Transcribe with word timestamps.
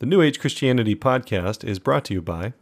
The 0.00 0.06
New 0.06 0.22
Age 0.22 0.38
Christianity 0.38 0.94
podcast 0.94 1.64
is 1.64 1.80
brought 1.80 2.04
to 2.04 2.14
you 2.14 2.22
by 2.22 2.52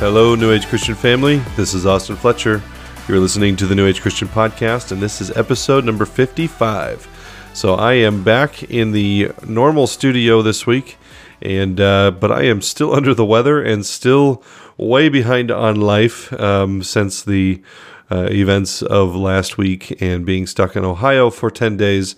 Hello, 0.00 0.34
New 0.34 0.50
Age 0.50 0.66
Christian 0.66 0.96
family. 0.96 1.36
This 1.56 1.72
is 1.72 1.86
Austin 1.86 2.16
Fletcher. 2.16 2.60
You're 3.06 3.20
listening 3.20 3.54
to 3.56 3.66
the 3.68 3.76
New 3.76 3.86
Age 3.86 4.00
Christian 4.00 4.26
podcast, 4.26 4.90
and 4.90 5.00
this 5.00 5.20
is 5.20 5.30
episode 5.36 5.84
number 5.84 6.04
55. 6.04 7.13
So 7.54 7.74
I 7.74 7.92
am 7.92 8.24
back 8.24 8.64
in 8.64 8.90
the 8.90 9.30
normal 9.46 9.86
studio 9.86 10.42
this 10.42 10.66
week, 10.66 10.96
and 11.40 11.80
uh, 11.80 12.10
but 12.10 12.32
I 12.32 12.42
am 12.42 12.60
still 12.60 12.92
under 12.98 13.14
the 13.14 13.24
weather 13.24 13.62
and 13.62 13.86
still 13.86 14.42
way 14.76 15.08
behind 15.08 15.52
on 15.52 15.80
life 15.80 16.32
um, 16.40 16.82
since 16.82 17.22
the 17.22 17.62
uh, 18.10 18.26
events 18.28 18.82
of 18.82 19.14
last 19.14 19.56
week 19.56 20.02
and 20.02 20.26
being 20.26 20.48
stuck 20.48 20.74
in 20.74 20.84
Ohio 20.84 21.30
for 21.30 21.48
10 21.48 21.76
days. 21.76 22.16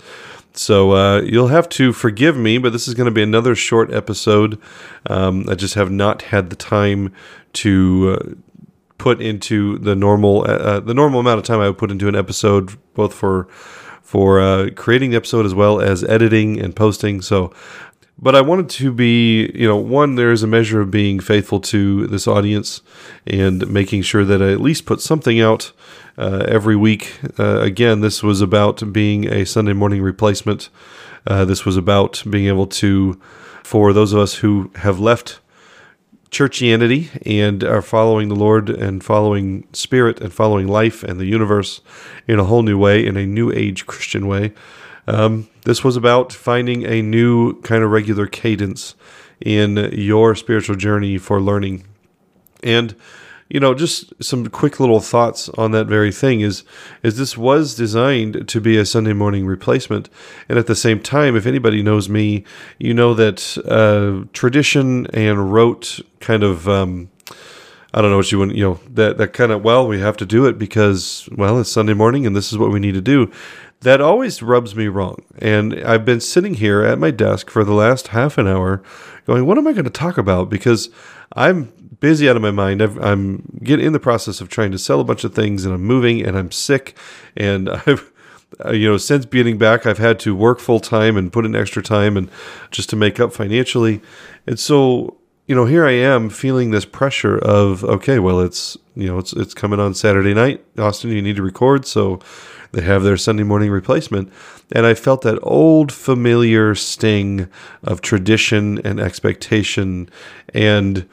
So 0.54 0.92
uh, 0.92 1.20
you'll 1.20 1.48
have 1.48 1.68
to 1.70 1.92
forgive 1.92 2.38
me, 2.38 2.56
but 2.56 2.72
this 2.72 2.88
is 2.88 2.94
going 2.94 3.05
to 3.05 3.10
be 3.10 3.22
another 3.22 3.55
short 3.55 3.92
episode. 3.92 4.58
Um, 5.05 5.44
I 5.50 5.55
just 5.55 5.74
have 5.74 5.91
not 5.91 6.22
had 6.22 6.48
the 6.48 6.56
time 6.56 7.12
to 7.52 8.18
uh, 8.18 8.34
put 8.96 9.20
into 9.20 9.77
the 9.78 9.94
normal 9.94 10.42
uh, 10.42 10.55
uh, 10.55 10.80
the 10.80 10.94
normal 10.94 11.20
amount 11.20 11.38
of 11.38 11.44
time 11.44 11.60
I 11.60 11.68
would 11.68 11.77
put 11.77 11.91
into 11.91 12.08
an 12.08 12.16
episode, 12.16 12.78
both 12.94 13.12
for 13.12 13.48
for 14.06 14.41
uh, 14.41 14.70
creating 14.77 15.10
the 15.10 15.16
episode 15.16 15.45
as 15.45 15.52
well 15.52 15.80
as 15.80 16.05
editing 16.05 16.60
and 16.60 16.77
posting. 16.77 17.20
So, 17.20 17.52
but 18.16 18.37
I 18.37 18.41
wanted 18.41 18.70
to 18.70 18.92
be, 18.92 19.51
you 19.52 19.66
know, 19.66 19.77
one 19.77 20.14
there 20.14 20.30
is 20.30 20.44
a 20.44 20.47
measure 20.47 20.80
of 20.80 20.92
being 20.92 21.19
faithful 21.19 21.58
to 21.62 22.06
this 22.06 22.28
audience 22.28 22.83
and 23.27 23.69
making 23.69 24.03
sure 24.03 24.25
that 24.25 24.41
I 24.41 24.53
at 24.53 24.61
least 24.61 24.86
put 24.86 25.00
something 25.00 25.41
out 25.41 25.72
uh, 26.17 26.45
every 26.47 26.77
week. 26.77 27.19
Uh, 27.36 27.58
again, 27.61 28.00
this 28.00 28.22
was 28.22 28.41
about 28.41 28.92
being 28.92 29.27
a 29.27 29.45
Sunday 29.45 29.72
morning 29.72 30.00
replacement. 30.00 30.69
Uh, 31.27 31.45
this 31.45 31.64
was 31.64 31.77
about 31.77 32.23
being 32.30 32.47
able 32.47 32.69
to, 32.69 33.20
for 33.64 33.92
those 33.92 34.12
of 34.12 34.20
us 34.20 34.36
who 34.36 34.70
have 34.77 35.00
left 35.00 35.41
churchianity 36.37 37.09
and 37.25 37.65
are 37.65 37.81
following 37.81 38.29
the 38.29 38.34
Lord 38.34 38.69
and 38.69 39.03
following 39.03 39.67
spirit 39.73 40.20
and 40.20 40.31
following 40.31 40.69
life 40.69 41.03
and 41.03 41.19
the 41.19 41.25
universe 41.25 41.81
in 42.29 42.39
a 42.39 42.45
whole 42.45 42.62
new 42.62 42.77
way, 42.77 43.06
in 43.06 43.17
a 43.17 43.25
new 43.25 43.51
age 43.53 43.87
Christian 43.87 44.27
way. 44.27 44.53
Um, 45.07 45.48
this 45.64 45.83
was 45.83 45.97
about 45.97 46.34
finding 46.34 46.84
a 46.84 47.01
new 47.01 47.59
kind 47.62 47.83
of 47.83 47.91
regular 47.91 48.27
cadence 48.27 48.97
in 49.41 49.77
your 49.92 50.34
spiritual 50.34 50.77
journey 50.77 51.17
for 51.17 51.41
learning. 51.41 51.84
And 52.62 52.95
you 53.48 53.61
know, 53.61 53.75
just 53.75 54.12
some 54.22 54.47
quick 54.48 54.80
little 54.80 55.00
thoughts 55.00 55.48
on 55.50 55.70
that 55.70 55.86
very 55.86 56.11
thing 56.11 56.41
is 56.41 56.64
is 57.02 57.16
this 57.16 57.36
was 57.36 57.75
designed 57.75 58.48
to 58.48 58.61
be 58.61 58.77
a 58.77 58.84
Sunday 58.84 59.12
morning 59.12 59.47
replacement, 59.47 60.08
and 60.48 60.58
at 60.58 60.66
the 60.66 60.75
same 60.75 61.00
time, 61.00 61.36
if 61.36 61.47
anybody 61.47 61.83
knows 61.83 62.08
me, 62.08 62.44
you 62.78 62.92
know 62.92 63.14
that 63.14 63.56
uh, 63.67 64.27
tradition 64.33 65.06
and 65.08 65.52
rote 65.52 66.00
kind 66.20 66.42
of. 66.42 66.69
Um, 66.69 67.11
I 67.94 68.02
don't 68.02 68.11
know 68.11 68.19
what 68.19 68.30
you 68.30 68.41
want, 68.41 68.55
you 68.55 68.62
know, 68.62 68.80
that, 68.92 69.17
that 69.17 69.33
kind 69.33 69.50
of, 69.50 69.64
well, 69.64 69.89
we 69.89 70.00
have 70.00 70.19
to 70.19 70.27
do 70.27 70.44
it 70.44 70.58
because, 70.58 71.27
well, 71.33 71.58
it's 71.58 71.72
Sunday 71.72 71.94
morning 71.94 72.27
and 72.27 72.36
this 72.36 72.52
is 72.52 72.58
what 72.58 72.70
we 72.70 72.78
need 72.78 72.92
to 72.92 73.00
do. 73.00 73.33
That 73.80 74.02
always 74.02 74.42
rubs 74.42 74.77
me 74.77 74.89
wrong. 74.89 75.24
And 75.39 75.83
I've 75.83 76.05
been 76.05 76.20
sitting 76.20 76.55
here 76.55 76.83
at 76.83 76.98
my 76.98 77.11
desk 77.11 77.48
for 77.48 77.64
the 77.64 77.72
last 77.72 78.08
half 78.08 78.36
an 78.36 78.47
hour 78.47 78.83
going, 79.24 79.47
what 79.47 79.56
am 79.56 79.67
I 79.67 79.72
going 79.72 79.84
to 79.84 79.91
talk 79.91 80.19
about? 80.19 80.50
Because 80.50 80.91
I'm 81.34 81.72
busy 82.00 82.28
out 82.28 82.36
of 82.36 82.42
my 82.42 82.50
mind. 82.50 82.83
i 82.83 83.11
am 83.11 83.61
getting 83.62 83.86
in 83.86 83.92
the 83.92 84.01
process 84.01 84.40
of 84.40 84.48
trying 84.48 84.73
to 84.73 84.79
sell 84.79 85.01
a 85.01 85.05
bunch 85.05 85.24
of 85.24 85.34
things, 85.34 85.64
and 85.64 85.74
I'm 85.74 85.84
moving, 85.84 86.23
and 86.23 86.36
I'm 86.36 86.51
sick, 86.51 86.96
and 87.36 87.68
I've. 87.86 88.12
Uh, 88.64 88.70
you 88.70 88.89
know, 88.89 88.96
since 88.96 89.27
getting 89.27 89.58
back, 89.58 89.86
I've 89.86 89.98
had 89.98 90.20
to 90.20 90.34
work 90.34 90.61
full 90.61 90.79
time 90.79 91.17
and 91.17 91.33
put 91.33 91.45
in 91.45 91.57
extra 91.57 91.83
time 91.83 92.17
and 92.17 92.30
just 92.70 92.89
to 92.90 92.96
make 92.96 93.18
up 93.18 93.33
financially. 93.33 94.01
And 94.46 94.58
so, 94.58 95.17
you 95.46 95.55
know, 95.55 95.64
here 95.64 95.84
I 95.84 95.90
am 95.90 96.30
feeling 96.30 96.70
this 96.70 96.84
pressure 96.84 97.36
of, 97.36 97.83
okay, 97.84 98.20
well, 98.20 98.40
it's, 98.40 98.77
you 98.95 99.08
know, 99.08 99.18
it's, 99.18 99.33
it's 99.33 99.52
coming 99.52 99.80
on 99.80 99.95
Saturday 99.95 100.33
night. 100.33 100.64
Austin, 100.78 101.11
you 101.11 101.20
need 101.20 101.36
to 101.36 101.42
record. 101.42 101.86
So 101.86 102.20
they 102.70 102.83
have 102.83 103.02
their 103.02 103.17
Sunday 103.17 103.42
morning 103.42 103.70
replacement. 103.70 104.33
And 104.73 104.86
I 104.86 104.95
felt 104.95 105.23
that 105.23 105.40
old 105.42 105.90
familiar 105.92 106.74
sting 106.77 107.48
of 107.83 108.01
tradition 108.01 108.78
and 108.86 109.01
expectation 109.01 110.08
and, 110.55 111.08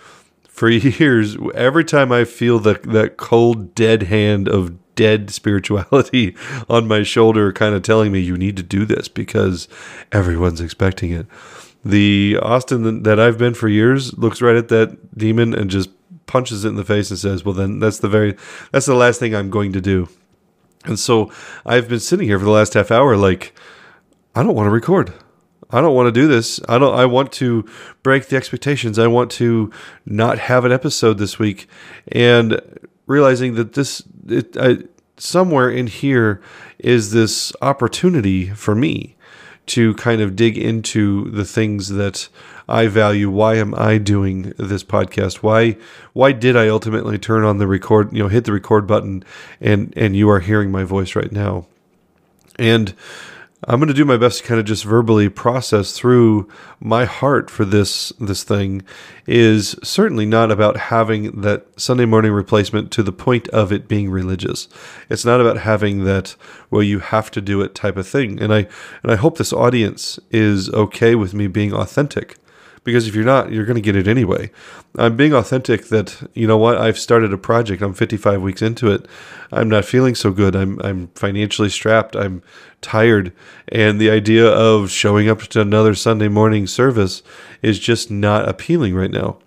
for 0.54 0.70
years, 0.70 1.36
every 1.56 1.84
time 1.84 2.12
I 2.12 2.24
feel 2.24 2.60
the, 2.60 2.76
that 2.86 3.18
cold, 3.18 3.76
dead 3.76 4.04
hand 4.04 4.48
of 4.48 4.78
dead 4.96 5.32
spirituality 5.32 6.36
on 6.70 6.88
my 6.88 7.02
shoulder, 7.02 7.52
kind 7.52 7.74
of 7.76 7.82
telling 7.82 8.12
me, 8.12 8.20
you 8.20 8.38
need 8.38 8.56
to 8.58 8.64
do 8.64 8.86
this 8.86 9.08
because 9.08 9.68
everyone's 10.12 10.62
expecting 10.62 11.12
it. 11.12 11.26
The 11.84 12.38
Austin 12.42 13.04
that 13.04 13.20
I've 13.20 13.38
been 13.38 13.56
for 13.56 13.68
years 13.68 14.18
looks 14.18 14.42
right 14.42 14.56
at 14.56 14.70
that 14.70 15.18
demon 15.18 15.54
and 15.54 15.70
just 15.70 15.90
punches 16.28 16.64
it 16.64 16.70
in 16.70 16.76
the 16.76 16.86
face 16.86 17.10
and 17.10 17.20
says, 17.20 17.44
well, 17.44 17.56
then 17.56 17.80
that's 17.80 18.00
the 18.00 18.08
very, 18.08 18.38
that's 18.72 18.86
the 18.86 18.96
last 18.96 19.20
thing 19.20 19.36
I'm 19.36 19.50
going 19.50 19.74
to 19.74 19.82
do. 19.82 20.08
And 20.86 21.00
so 21.00 21.32
I've 21.66 21.90
been 21.90 22.00
sitting 22.00 22.28
here 22.28 22.38
for 22.38 22.46
the 22.46 22.52
last 22.52 22.76
half 22.76 22.92
hour, 22.92 23.18
like, 23.18 23.54
I 24.36 24.44
don't 24.44 24.56
want 24.56 24.68
to 24.68 24.72
record. 24.72 25.14
I 25.72 25.82
don't 25.82 25.96
want 25.96 26.08
to 26.08 26.12
do 26.12 26.28
this. 26.28 26.60
I 26.68 26.78
don't 26.78 26.98
I 26.98 27.06
want 27.06 27.32
to 27.34 27.66
break 28.02 28.28
the 28.28 28.36
expectations. 28.36 29.00
I 29.00 29.08
want 29.08 29.32
to 29.32 29.72
not 30.06 30.40
have 30.40 30.66
an 30.66 30.72
episode 30.72 31.18
this 31.18 31.40
week 31.40 31.68
and 32.12 32.60
realizing 33.06 33.56
that 33.56 33.74
this 33.74 34.04
it, 34.28 34.56
I, 34.58 34.80
somewhere 35.18 35.70
in 35.70 35.88
here 35.88 36.42
is 36.80 37.12
this 37.12 37.54
opportunity 37.62 38.50
for 38.50 38.76
me 38.76 39.16
to 39.66 39.94
kind 39.96 40.22
of 40.22 40.36
dig 40.36 40.58
into 40.58 41.30
the 41.32 41.46
things 41.46 41.90
that 41.90 42.28
I 42.68 42.88
value. 42.88 43.30
Why 43.30 43.56
am 43.56 43.74
I 43.76 43.98
doing 43.98 44.54
this 44.58 44.84
podcast? 44.84 45.38
Why 45.38 45.78
why 46.14 46.32
did 46.32 46.58
I 46.58 46.68
ultimately 46.68 47.18
turn 47.18 47.44
on 47.44 47.58
the 47.58 47.68
record, 47.68 48.14
you 48.14 48.20
know, 48.20 48.30
hit 48.30 48.46
the 48.46 48.54
record 48.54 48.88
button 48.88 49.24
and 49.62 49.94
and 49.96 50.16
you 50.16 50.30
are 50.30 50.40
hearing 50.40 50.72
my 50.72 50.84
voice 50.84 51.16
right 51.16 51.32
now. 51.32 51.66
And 52.60 52.94
I'm 53.68 53.80
going 53.80 53.88
to 53.88 53.94
do 53.94 54.06
my 54.06 54.18
best 54.18 54.40
to 54.40 54.44
kind 54.48 54.60
of 54.60 54.66
just 54.66 54.84
verbally 54.84 55.30
process 55.30 55.94
through 55.94 56.50
my 56.80 57.06
heart 57.06 57.50
for 57.50 57.64
this 57.64 58.12
this 58.20 58.44
thing 58.44 58.84
is 59.26 59.76
certainly 59.84 60.26
not 60.26 60.52
about 60.52 60.78
having 60.78 61.42
that 61.42 61.68
Sunday 61.80 62.06
morning 62.06 62.32
replacement 62.32 62.92
to 62.92 63.04
the 63.04 63.14
point 63.14 63.48
of 63.50 63.72
it 63.72 63.88
being 63.88 64.10
religious. 64.10 64.68
It's 65.10 65.24
not 65.24 65.40
about 65.40 65.58
having 65.58 66.04
that 66.04 66.36
well 66.70 66.84
you 66.84 67.00
have 67.00 67.32
to 67.32 67.42
do 67.42 67.62
it 67.62 67.76
type 67.76 67.98
of 67.98 68.08
thing. 68.08 68.42
And 68.42 68.54
I 68.54 68.68
and 69.02 69.12
I 69.12 69.16
hope 69.16 69.38
this 69.38 69.54
audience 69.54 70.20
is 70.32 70.70
okay 70.72 71.16
with 71.16 71.34
me 71.34 71.48
being 71.48 71.74
authentic 71.74 72.38
because 72.84 73.08
if 73.08 73.16
you're 73.16 73.24
not, 73.24 73.52
you're 73.52 73.66
going 73.66 73.76
to 73.76 73.82
get 73.82 73.96
it 73.96 74.08
anyway. 74.08 74.52
I'm 74.98 75.16
being 75.16 75.34
authentic 75.34 75.86
that, 75.86 76.30
you 76.34 76.48
know 76.48 76.58
what, 76.58 76.78
I've 76.78 77.00
started 77.00 77.34
a 77.34 77.38
project. 77.38 77.82
I'm 77.82 77.94
55 77.94 78.42
weeks 78.42 78.62
into 78.62 78.92
it. 78.92 79.06
I'm 79.52 79.70
not 79.70 79.86
feeling 79.86 80.16
so 80.16 80.32
good. 80.32 80.56
I'm, 80.56 80.80
I'm 80.84 81.08
financially 81.16 81.70
strapped. 81.70 82.16
I'm 82.16 82.44
tired. 82.82 83.34
And 83.70 84.00
the 84.00 84.10
idea 84.10 84.48
of 84.48 84.92
showing 84.92 85.30
up 85.30 85.42
to 85.42 85.62
another 85.62 85.96
Sunday 85.96 86.28
morning 86.28 86.68
service 86.68 87.24
is 87.62 87.80
just 87.80 88.12
not 88.12 88.48
appealing 88.48 88.96
right 88.96 89.12
now. 89.12 89.38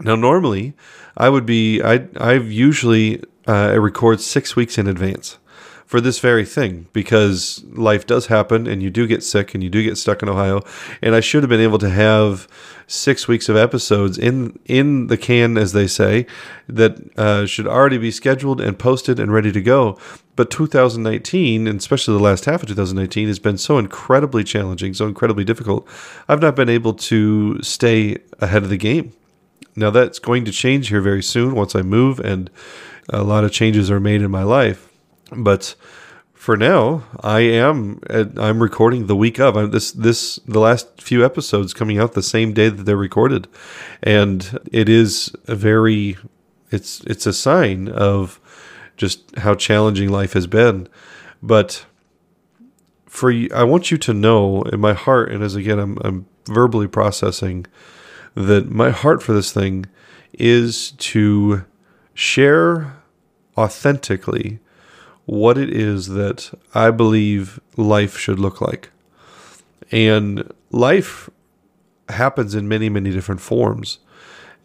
Now, 0.00 0.16
normally, 0.16 0.74
I 1.16 1.28
would 1.28 1.46
be, 1.46 1.82
I, 1.82 2.08
I've 2.16 2.50
usually 2.50 3.22
uh, 3.46 3.78
record 3.78 4.20
six 4.20 4.56
weeks 4.56 4.78
in 4.78 4.88
advance 4.88 5.38
for 5.86 6.00
this 6.00 6.18
very 6.18 6.44
thing 6.44 6.86
because 6.92 7.62
life 7.72 8.06
does 8.06 8.26
happen 8.26 8.66
and 8.66 8.82
you 8.82 8.90
do 8.90 9.06
get 9.06 9.22
sick 9.22 9.54
and 9.54 9.62
you 9.62 9.70
do 9.70 9.82
get 9.82 9.96
stuck 9.96 10.22
in 10.22 10.28
Ohio. 10.28 10.62
And 11.02 11.14
I 11.14 11.20
should 11.20 11.42
have 11.42 11.50
been 11.50 11.60
able 11.60 11.78
to 11.78 11.90
have 11.90 12.48
six 12.86 13.28
weeks 13.28 13.48
of 13.48 13.56
episodes 13.56 14.18
in 14.18 14.58
in 14.66 15.06
the 15.08 15.16
can, 15.16 15.56
as 15.56 15.72
they 15.72 15.86
say, 15.86 16.26
that 16.68 16.98
uh, 17.18 17.46
should 17.46 17.66
already 17.66 17.98
be 17.98 18.10
scheduled 18.10 18.60
and 18.60 18.78
posted 18.78 19.18
and 19.18 19.32
ready 19.32 19.52
to 19.52 19.60
go. 19.60 19.98
But 20.36 20.50
2019, 20.50 21.66
and 21.66 21.78
especially 21.78 22.14
the 22.14 22.22
last 22.22 22.44
half 22.46 22.62
of 22.62 22.68
2019, 22.68 23.28
has 23.28 23.38
been 23.38 23.58
so 23.58 23.78
incredibly 23.78 24.42
challenging, 24.42 24.94
so 24.94 25.06
incredibly 25.06 25.44
difficult. 25.44 25.86
I've 26.28 26.42
not 26.42 26.56
been 26.56 26.68
able 26.68 26.94
to 26.94 27.62
stay 27.62 28.18
ahead 28.40 28.64
of 28.64 28.68
the 28.68 28.76
game. 28.76 29.12
Now 29.76 29.90
that's 29.90 30.18
going 30.18 30.44
to 30.44 30.52
change 30.52 30.88
here 30.88 31.00
very 31.00 31.22
soon 31.22 31.54
once 31.54 31.74
I 31.74 31.82
move 31.82 32.20
and 32.20 32.50
a 33.08 33.22
lot 33.22 33.44
of 33.44 33.52
changes 33.52 33.90
are 33.90 34.00
made 34.00 34.22
in 34.22 34.30
my 34.30 34.42
life. 34.42 34.88
But 35.32 35.74
for 36.32 36.56
now, 36.56 37.04
I 37.20 37.40
am 37.40 38.00
I'm 38.10 38.62
recording 38.62 39.06
the 39.06 39.16
week 39.16 39.40
of. 39.40 39.56
I'm, 39.56 39.70
this 39.70 39.92
this 39.92 40.36
the 40.46 40.60
last 40.60 41.00
few 41.00 41.24
episodes 41.24 41.72
coming 41.72 41.98
out 41.98 42.12
the 42.12 42.22
same 42.22 42.52
day 42.52 42.68
that 42.68 42.82
they're 42.82 42.96
recorded, 42.96 43.48
and 44.02 44.58
it 44.70 44.88
is 44.88 45.34
a 45.46 45.54
very 45.54 46.18
it's 46.70 47.00
it's 47.04 47.26
a 47.26 47.32
sign 47.32 47.88
of 47.88 48.40
just 48.96 49.36
how 49.38 49.54
challenging 49.54 50.10
life 50.10 50.34
has 50.34 50.46
been, 50.46 50.88
but 51.42 51.86
for 53.06 53.32
I 53.54 53.62
want 53.62 53.90
you 53.90 53.96
to 53.98 54.12
know 54.12 54.62
in 54.64 54.80
my 54.80 54.92
heart, 54.92 55.30
and 55.30 55.42
as 55.42 55.54
again, 55.54 55.78
I'm, 55.78 55.98
I'm 56.04 56.26
verbally 56.46 56.88
processing 56.88 57.64
that 58.34 58.70
my 58.70 58.90
heart 58.90 59.22
for 59.22 59.32
this 59.32 59.52
thing 59.52 59.86
is 60.32 60.90
to 60.90 61.64
share 62.12 62.96
authentically 63.56 64.58
what 65.26 65.56
it 65.56 65.70
is 65.70 66.08
that 66.08 66.52
I 66.74 66.90
believe 66.90 67.60
life 67.76 68.18
should 68.18 68.38
look 68.38 68.60
like. 68.60 68.90
And 69.90 70.50
life 70.70 71.30
happens 72.08 72.54
in 72.54 72.68
many, 72.68 72.88
many 72.88 73.10
different 73.10 73.40
forms. 73.40 73.98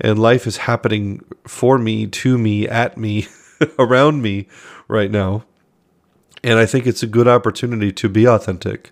And 0.01 0.19
life 0.19 0.47
is 0.47 0.57
happening 0.57 1.23
for 1.45 1.77
me, 1.77 2.07
to 2.07 2.37
me, 2.37 2.67
at 2.67 2.97
me, 2.97 3.27
around 3.79 4.21
me 4.21 4.47
right 4.87 5.11
now. 5.11 5.45
And 6.43 6.57
I 6.57 6.65
think 6.65 6.87
it's 6.87 7.03
a 7.03 7.07
good 7.07 7.27
opportunity 7.27 7.91
to 7.91 8.09
be 8.09 8.25
authentic 8.25 8.91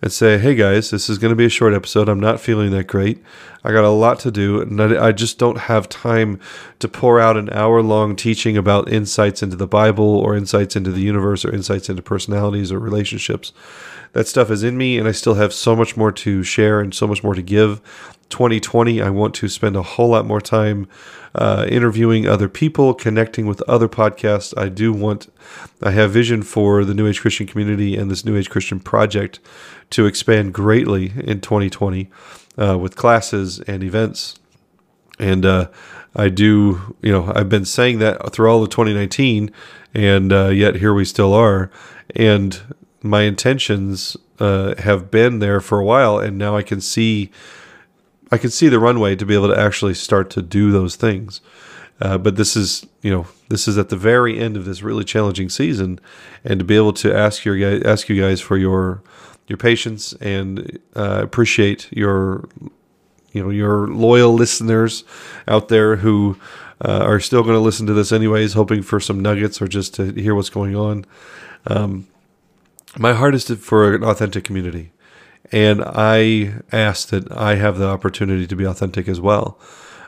and 0.00 0.12
say, 0.12 0.38
hey 0.38 0.54
guys, 0.54 0.90
this 0.90 1.10
is 1.10 1.18
going 1.18 1.30
to 1.30 1.36
be 1.36 1.46
a 1.46 1.50
short 1.50 1.74
episode. 1.74 2.08
I'm 2.08 2.20
not 2.20 2.40
feeling 2.40 2.70
that 2.70 2.86
great. 2.86 3.22
I 3.64 3.72
got 3.72 3.84
a 3.84 3.90
lot 3.90 4.20
to 4.20 4.30
do, 4.30 4.60
and 4.60 4.80
I 4.80 5.10
just 5.10 5.38
don't 5.38 5.58
have 5.58 5.88
time 5.88 6.38
to 6.78 6.88
pour 6.88 7.18
out 7.18 7.36
an 7.36 7.50
hour 7.50 7.82
long 7.82 8.14
teaching 8.14 8.56
about 8.56 8.90
insights 8.90 9.42
into 9.42 9.56
the 9.56 9.66
Bible 9.66 10.04
or 10.04 10.36
insights 10.36 10.76
into 10.76 10.92
the 10.92 11.00
universe 11.00 11.44
or 11.44 11.52
insights 11.52 11.88
into 11.90 12.00
personalities 12.00 12.70
or 12.70 12.78
relationships. 12.78 13.52
That 14.12 14.28
stuff 14.28 14.50
is 14.50 14.62
in 14.62 14.78
me, 14.78 14.98
and 14.98 15.08
I 15.08 15.12
still 15.12 15.34
have 15.34 15.52
so 15.52 15.74
much 15.74 15.96
more 15.96 16.12
to 16.12 16.42
share 16.44 16.80
and 16.80 16.94
so 16.94 17.06
much 17.06 17.24
more 17.24 17.34
to 17.34 17.42
give. 17.42 17.80
2020, 18.30 19.02
I 19.02 19.10
want 19.10 19.34
to 19.34 19.48
spend 19.48 19.74
a 19.74 19.82
whole 19.82 20.10
lot 20.10 20.24
more 20.24 20.40
time 20.40 20.86
uh, 21.34 21.66
interviewing 21.68 22.26
other 22.26 22.48
people, 22.48 22.94
connecting 22.94 23.46
with 23.46 23.62
other 23.62 23.88
podcasts. 23.88 24.56
I 24.56 24.68
do 24.68 24.92
want, 24.92 25.32
I 25.82 25.90
have 25.90 26.10
vision 26.10 26.42
for 26.42 26.84
the 26.84 26.94
New 26.94 27.06
Age 27.06 27.20
Christian 27.20 27.46
community 27.46 27.96
and 27.96 28.10
this 28.10 28.24
New 28.24 28.36
Age 28.36 28.50
Christian 28.50 28.80
project 28.80 29.40
to 29.90 30.06
expand 30.06 30.54
greatly 30.54 31.12
in 31.16 31.40
2020 31.40 32.10
uh, 32.56 32.78
with 32.78 32.96
classes 32.96 33.60
and 33.60 33.82
events. 33.82 34.38
And 35.18 35.44
uh, 35.44 35.68
I 36.14 36.28
do, 36.28 36.96
you 37.02 37.12
know, 37.12 37.32
I've 37.34 37.48
been 37.48 37.64
saying 37.64 37.98
that 37.98 38.32
through 38.32 38.50
all 38.50 38.62
of 38.62 38.70
2019, 38.70 39.50
and 39.94 40.32
uh, 40.32 40.48
yet 40.48 40.76
here 40.76 40.94
we 40.94 41.04
still 41.04 41.32
are. 41.34 41.70
And 42.14 42.60
my 43.02 43.22
intentions 43.22 44.16
uh, 44.38 44.74
have 44.78 45.10
been 45.10 45.38
there 45.38 45.60
for 45.60 45.78
a 45.78 45.84
while, 45.84 46.18
and 46.18 46.38
now 46.38 46.56
I 46.56 46.62
can 46.62 46.80
see 46.80 47.30
I 48.30 48.38
can 48.38 48.50
see 48.50 48.68
the 48.68 48.78
runway 48.78 49.16
to 49.16 49.26
be 49.26 49.34
able 49.34 49.48
to 49.48 49.58
actually 49.58 49.94
start 49.94 50.30
to 50.30 50.42
do 50.42 50.70
those 50.70 50.96
things. 50.96 51.40
Uh, 52.00 52.16
but 52.16 52.36
this 52.36 52.56
is, 52.56 52.86
you 53.02 53.10
know, 53.10 53.26
this 53.48 53.66
is 53.66 53.76
at 53.76 53.88
the 53.88 53.96
very 53.96 54.38
end 54.38 54.56
of 54.56 54.64
this 54.64 54.82
really 54.82 55.04
challenging 55.04 55.48
season, 55.48 55.98
and 56.44 56.60
to 56.60 56.64
be 56.64 56.76
able 56.76 56.92
to 56.92 57.12
ask 57.12 57.44
your 57.44 57.56
ask 57.86 58.08
you 58.08 58.20
guys 58.20 58.40
for 58.40 58.56
your 58.56 59.02
your 59.48 59.56
patience 59.56 60.12
and 60.20 60.78
uh, 60.94 61.20
appreciate 61.22 61.88
your, 61.90 62.48
you 63.32 63.42
know, 63.42 63.50
your 63.50 63.88
loyal 63.88 64.32
listeners 64.34 65.04
out 65.48 65.68
there 65.68 65.96
who 65.96 66.36
uh, 66.84 67.02
are 67.04 67.18
still 67.18 67.42
going 67.42 67.54
to 67.54 67.60
listen 67.60 67.86
to 67.86 67.94
this 67.94 68.12
anyways, 68.12 68.52
hoping 68.52 68.82
for 68.82 69.00
some 69.00 69.20
nuggets 69.20 69.60
or 69.60 69.66
just 69.66 69.94
to 69.94 70.12
hear 70.12 70.34
what's 70.34 70.50
going 70.50 70.76
on. 70.76 71.04
Um, 71.66 72.06
my 72.96 73.14
heart 73.14 73.34
is 73.34 73.44
to, 73.46 73.56
for 73.56 73.94
an 73.94 74.04
authentic 74.04 74.44
community. 74.44 74.92
And 75.50 75.82
I 75.84 76.60
ask 76.72 77.08
that 77.08 77.30
I 77.32 77.54
have 77.54 77.78
the 77.78 77.88
opportunity 77.88 78.46
to 78.46 78.56
be 78.56 78.64
authentic 78.64 79.08
as 79.08 79.20
well. 79.20 79.58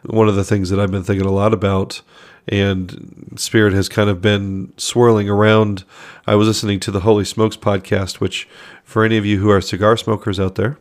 One 0.04 0.28
of 0.28 0.36
the 0.36 0.44
things 0.44 0.70
that 0.70 0.80
I've 0.80 0.90
been 0.90 1.04
thinking 1.04 1.26
a 1.26 1.32
lot 1.32 1.52
about 1.52 2.02
and 2.48 3.32
Spirit 3.36 3.72
has 3.74 3.88
kind 3.88 4.10
of 4.10 4.20
been 4.20 4.72
swirling 4.76 5.28
around. 5.28 5.84
I 6.26 6.34
was 6.34 6.48
listening 6.48 6.80
to 6.80 6.90
the 6.90 7.00
Holy 7.00 7.24
Smokes 7.24 7.56
podcast, 7.56 8.18
which, 8.18 8.48
for 8.82 9.04
any 9.04 9.16
of 9.16 9.26
you 9.26 9.38
who 9.38 9.50
are 9.50 9.60
cigar 9.60 9.96
smokers 9.96 10.40
out 10.40 10.56
there 10.56 10.78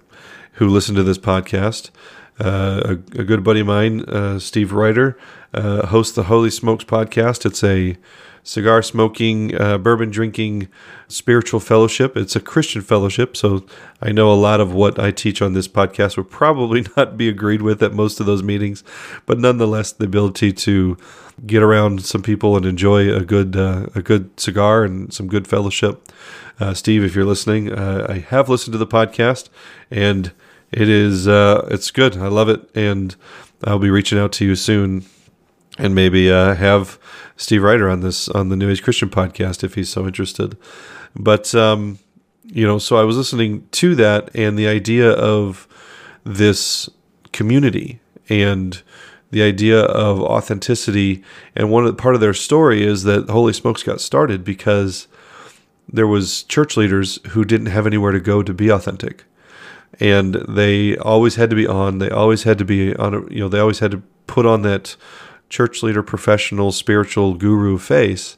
who 0.54 0.68
listen 0.68 0.96
to 0.96 1.04
this 1.04 1.18
podcast, 1.18 1.90
a, 2.40 2.92
a, 2.92 3.24
good 3.24 3.44
buddy 3.44 3.62
of 3.62 3.68
mine, 3.68 4.02
uh, 4.02 4.40
Steve 4.40 4.72
Ryder, 4.72 5.18
uh, 5.54 5.88
hosts 5.88 6.16
the 6.16 6.24
Holy 6.24 6.50
Smokes 6.50 6.84
podcast. 6.84 7.46
It's 7.46 7.64
a 7.64 7.98
cigar 8.44 8.82
smoking, 8.82 9.60
uh, 9.60 9.78
bourbon 9.78 10.10
drinking 10.10 10.68
spiritual 11.08 11.60
fellowship. 11.60 12.16
It's 12.16 12.36
a 12.36 12.40
Christian 12.40 12.82
fellowship, 12.82 13.36
so 13.36 13.66
I 14.02 14.12
know 14.12 14.32
a 14.32 14.36
lot 14.36 14.60
of 14.62 14.74
what 14.74 14.98
I 14.98 15.12
teach 15.12 15.42
on 15.42 15.54
this 15.54 15.68
podcast 15.68 16.18
would 16.18 16.30
probably 16.30 16.86
not 16.98 17.18
be 17.18 17.30
agreed 17.30 17.62
with 17.62 17.84
at 17.84 17.94
most 17.94 18.20
of 18.20 18.26
those 18.26 18.44
meetings, 18.44 18.84
but 19.26 19.40
nonetheless, 19.40 19.92
the 19.92 20.06
ability 20.06 20.54
to 20.54 20.98
get 21.46 21.64
around 21.64 22.04
some 22.04 22.22
people 22.22 22.58
and 22.58 22.66
enjoy 22.66 23.14
a 23.14 23.24
good 23.24 23.56
uh, 23.56 23.88
a 23.96 24.02
good 24.02 24.38
cigar 24.40 24.84
and 24.84 25.14
some 25.14 25.28
good 25.28 25.48
fellowship. 25.48 26.12
Uh, 26.60 26.74
Steve, 26.74 27.04
if 27.04 27.16
you're 27.16 27.26
listening, 27.26 27.72
uh, 27.72 28.06
I 28.10 28.20
have 28.20 28.50
listened 28.50 28.74
to 28.74 28.78
the 28.78 28.88
podcast 28.88 29.50
and 29.90 30.32
it 30.72 30.90
is 30.90 31.28
uh, 31.28 31.68
it's 31.72 31.92
good. 31.92 32.18
I 32.18 32.28
love 32.28 32.50
it, 32.50 32.70
and 32.76 33.16
I'll 33.64 33.80
be 33.80 33.90
reaching 33.90 34.20
out 34.20 34.32
to 34.34 34.46
you 34.46 34.56
soon 34.56 35.06
and 35.78 35.96
maybe 35.96 36.32
uh, 36.32 36.56
have 36.56 37.00
Steve 37.38 37.64
Ryder 37.64 37.90
on 37.90 38.02
this 38.02 38.30
on 38.30 38.50
the 38.50 38.56
New 38.56 38.70
Age 38.70 38.84
Christian 38.84 39.10
podcast 39.10 39.64
if 39.64 39.76
he's 39.76 39.90
so 39.90 40.06
interested. 40.06 40.58
But 41.16 41.54
um, 41.56 42.00
you 42.44 42.66
know, 42.66 42.80
so 42.80 42.98
I 42.98 43.04
was 43.04 43.18
listening 43.18 43.68
to 43.72 43.96
that 43.96 44.30
and 44.36 44.58
the 44.58 44.68
idea 44.68 45.12
of 45.12 45.68
this 46.24 46.90
community 47.32 48.00
and 48.28 48.82
the 49.32 49.44
idea 49.44 49.82
of 49.82 50.20
authenticity. 50.22 51.24
And 51.56 51.70
one 51.70 51.86
of, 51.86 51.98
part 51.98 52.16
of 52.16 52.22
their 52.22 52.34
story 52.34 52.84
is 52.84 53.04
that 53.04 53.30
Holy 53.30 53.54
Smokes 53.54 53.84
got 53.84 54.02
started 54.02 54.44
because 54.44 55.08
there 55.88 56.08
was 56.08 56.44
church 56.44 56.78
leaders 56.78 57.20
who 57.30 57.46
didn't 57.46 57.68
have 57.68 57.88
anywhere 57.88 58.12
to 58.12 58.20
go 58.20 58.44
to 58.44 58.54
be 58.54 58.70
authentic, 58.70 59.24
and 60.00 60.36
they 60.48 60.96
always 60.98 61.36
had 61.36 61.50
to 61.50 61.56
be 61.56 61.68
on. 61.68 61.98
They 61.98 62.10
always 62.10 62.44
had 62.44 62.58
to 62.60 62.66
be 62.66 62.96
on. 62.96 63.14
A, 63.14 63.34
you 63.34 63.40
know, 63.40 63.50
they 63.50 63.60
always 63.60 63.80
had 63.80 63.92
to 63.92 64.04
put 64.28 64.46
on 64.46 64.62
that 64.62 64.96
church 65.50 65.82
leader, 65.82 66.04
professional, 66.04 66.72
spiritual 66.72 67.34
guru 67.34 67.78
face. 67.78 68.38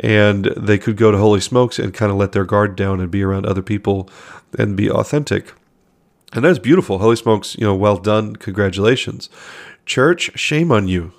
And 0.00 0.46
they 0.56 0.78
could 0.78 0.96
go 0.96 1.10
to 1.10 1.18
Holy 1.18 1.40
Smokes 1.40 1.78
and 1.78 1.94
kind 1.94 2.10
of 2.12 2.18
let 2.18 2.32
their 2.32 2.44
guard 2.44 2.76
down 2.76 3.00
and 3.00 3.10
be 3.10 3.22
around 3.22 3.46
other 3.46 3.62
people 3.62 4.08
and 4.58 4.76
be 4.76 4.90
authentic. 4.90 5.52
And 6.32 6.44
that's 6.44 6.58
beautiful. 6.58 6.98
Holy 6.98 7.16
Smokes, 7.16 7.56
you 7.56 7.64
know, 7.64 7.74
well 7.74 7.96
done. 7.96 8.36
Congratulations. 8.36 9.28
Church, 9.86 10.38
shame 10.38 10.70
on 10.70 10.86
you 10.88 11.12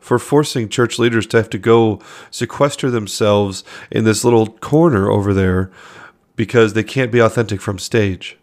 for 0.00 0.18
forcing 0.18 0.68
church 0.68 0.98
leaders 0.98 1.26
to 1.26 1.36
have 1.36 1.50
to 1.50 1.58
go 1.58 2.00
sequester 2.30 2.90
themselves 2.90 3.62
in 3.90 4.04
this 4.04 4.24
little 4.24 4.46
corner 4.46 5.10
over 5.10 5.34
there 5.34 5.70
because 6.34 6.72
they 6.72 6.84
can't 6.84 7.12
be 7.12 7.18
authentic 7.18 7.60
from 7.60 7.78
stage 7.78 8.38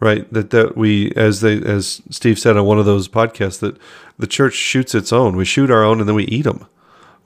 right 0.00 0.30
that 0.32 0.50
that 0.50 0.76
we 0.76 1.12
as 1.12 1.40
they 1.40 1.62
as 1.62 2.02
steve 2.10 2.38
said 2.38 2.56
on 2.56 2.66
one 2.66 2.78
of 2.78 2.86
those 2.86 3.08
podcasts 3.08 3.60
that 3.60 3.78
the 4.18 4.26
church 4.26 4.54
shoots 4.54 4.94
its 4.94 5.12
own. 5.12 5.36
We 5.36 5.44
shoot 5.44 5.70
our 5.70 5.84
own 5.84 6.00
and 6.00 6.08
then 6.08 6.16
we 6.16 6.24
eat 6.24 6.42
them 6.42 6.66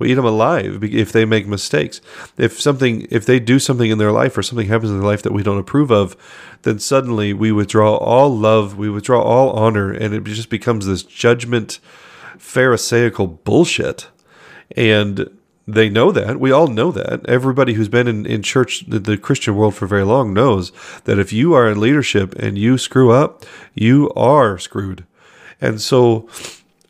we 0.01 0.11
eat 0.11 0.15
them 0.15 0.25
alive 0.25 0.83
if 0.83 1.13
they 1.13 1.27
make 1.27 1.47
mistakes. 1.47 2.01
If 2.39 2.59
something 2.59 3.07
if 3.11 3.27
they 3.27 3.39
do 3.39 3.59
something 3.59 3.91
in 3.91 3.99
their 3.99 4.11
life 4.11 4.37
or 4.37 4.43
something 4.43 4.67
happens 4.67 4.91
in 4.91 4.99
their 4.99 5.07
life 5.07 5.23
that 5.23 5.33
we 5.33 5.43
don't 5.43 5.59
approve 5.59 5.93
of 5.93 6.17
then 6.63 6.79
suddenly 6.79 7.33
we 7.33 7.53
withdraw 7.53 7.97
all 7.97 8.35
love 8.35 8.79
we 8.79 8.89
withdraw 8.89 9.21
all 9.23 9.51
honor 9.51 9.93
and 9.93 10.15
it 10.15 10.25
just 10.25 10.49
becomes 10.49 10.87
this 10.87 11.03
judgment 11.03 11.79
pharisaical 12.39 13.45
bullshit. 13.45 14.09
And 14.77 15.29
they 15.67 15.89
know 15.89 16.11
that. 16.13 16.41
We 16.41 16.51
all 16.51 16.67
know 16.67 16.91
that. 16.93 17.27
Everybody 17.29 17.75
who's 17.75 17.89
been 17.89 18.09
in, 18.09 18.27
in 18.27 18.43
church, 18.43 18.85
the, 18.89 18.99
the, 18.99 19.17
Christian 19.17 19.55
world 19.57 19.75
for 19.75 19.87
very 19.87 20.05
long 20.05 20.35
knows 20.35 20.73
that 21.05 21.19
if 21.19 21.33
you 21.33 21.55
are 21.55 21.69
in 21.69 21.81
leadership 21.81 22.35
and 22.37 22.59
you 22.59 22.79
screw 22.79 23.11
up, 23.11 23.45
you 23.75 24.11
are 24.15 24.59
screwed. 24.59 25.05
And 25.61 25.81
so 25.81 26.29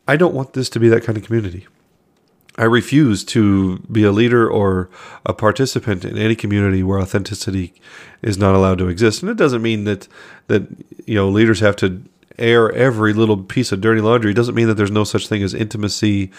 I 0.07 0.17
don't 0.17 0.35
want 0.35 0.55
this 0.55 0.69
to 0.71 0.81
be 0.81 0.89
that 0.89 1.05
kind 1.05 1.19
of 1.19 1.25
community. 1.25 1.67
I 2.57 2.65
refuse 2.65 3.25
to 3.25 3.79
be 3.91 4.05
a 4.05 4.13
leader 4.13 4.49
or 4.49 4.91
a 5.25 5.33
participant 5.33 6.05
in 6.05 6.19
any 6.19 6.35
community 6.35 6.83
where 6.83 7.01
authenticity 7.01 7.73
is 8.23 8.37
not 8.37 8.55
allowed 8.55 8.79
to 8.79 8.89
exist. 8.89 9.23
And 9.23 9.31
it 9.31 9.37
doesn't 9.37 9.63
mean 9.63 9.85
that 9.85 10.09
that 10.49 10.67
you 11.07 11.15
know 11.15 11.29
leaders 11.29 11.61
have 11.61 11.77
to 11.77 12.03
air 12.41 12.73
every 12.73 13.13
little 13.13 13.37
piece 13.43 13.73
of 13.73 13.81
dirty 13.81 14.01
laundry 14.01 14.35
doesn't 14.35 14.55
mean 14.55 14.67
that 14.69 14.75
there's 14.75 14.91
no 14.91 15.05
such 15.05 15.29
thing 15.29 15.43
as 15.43 15.55
intimacy 15.55 16.31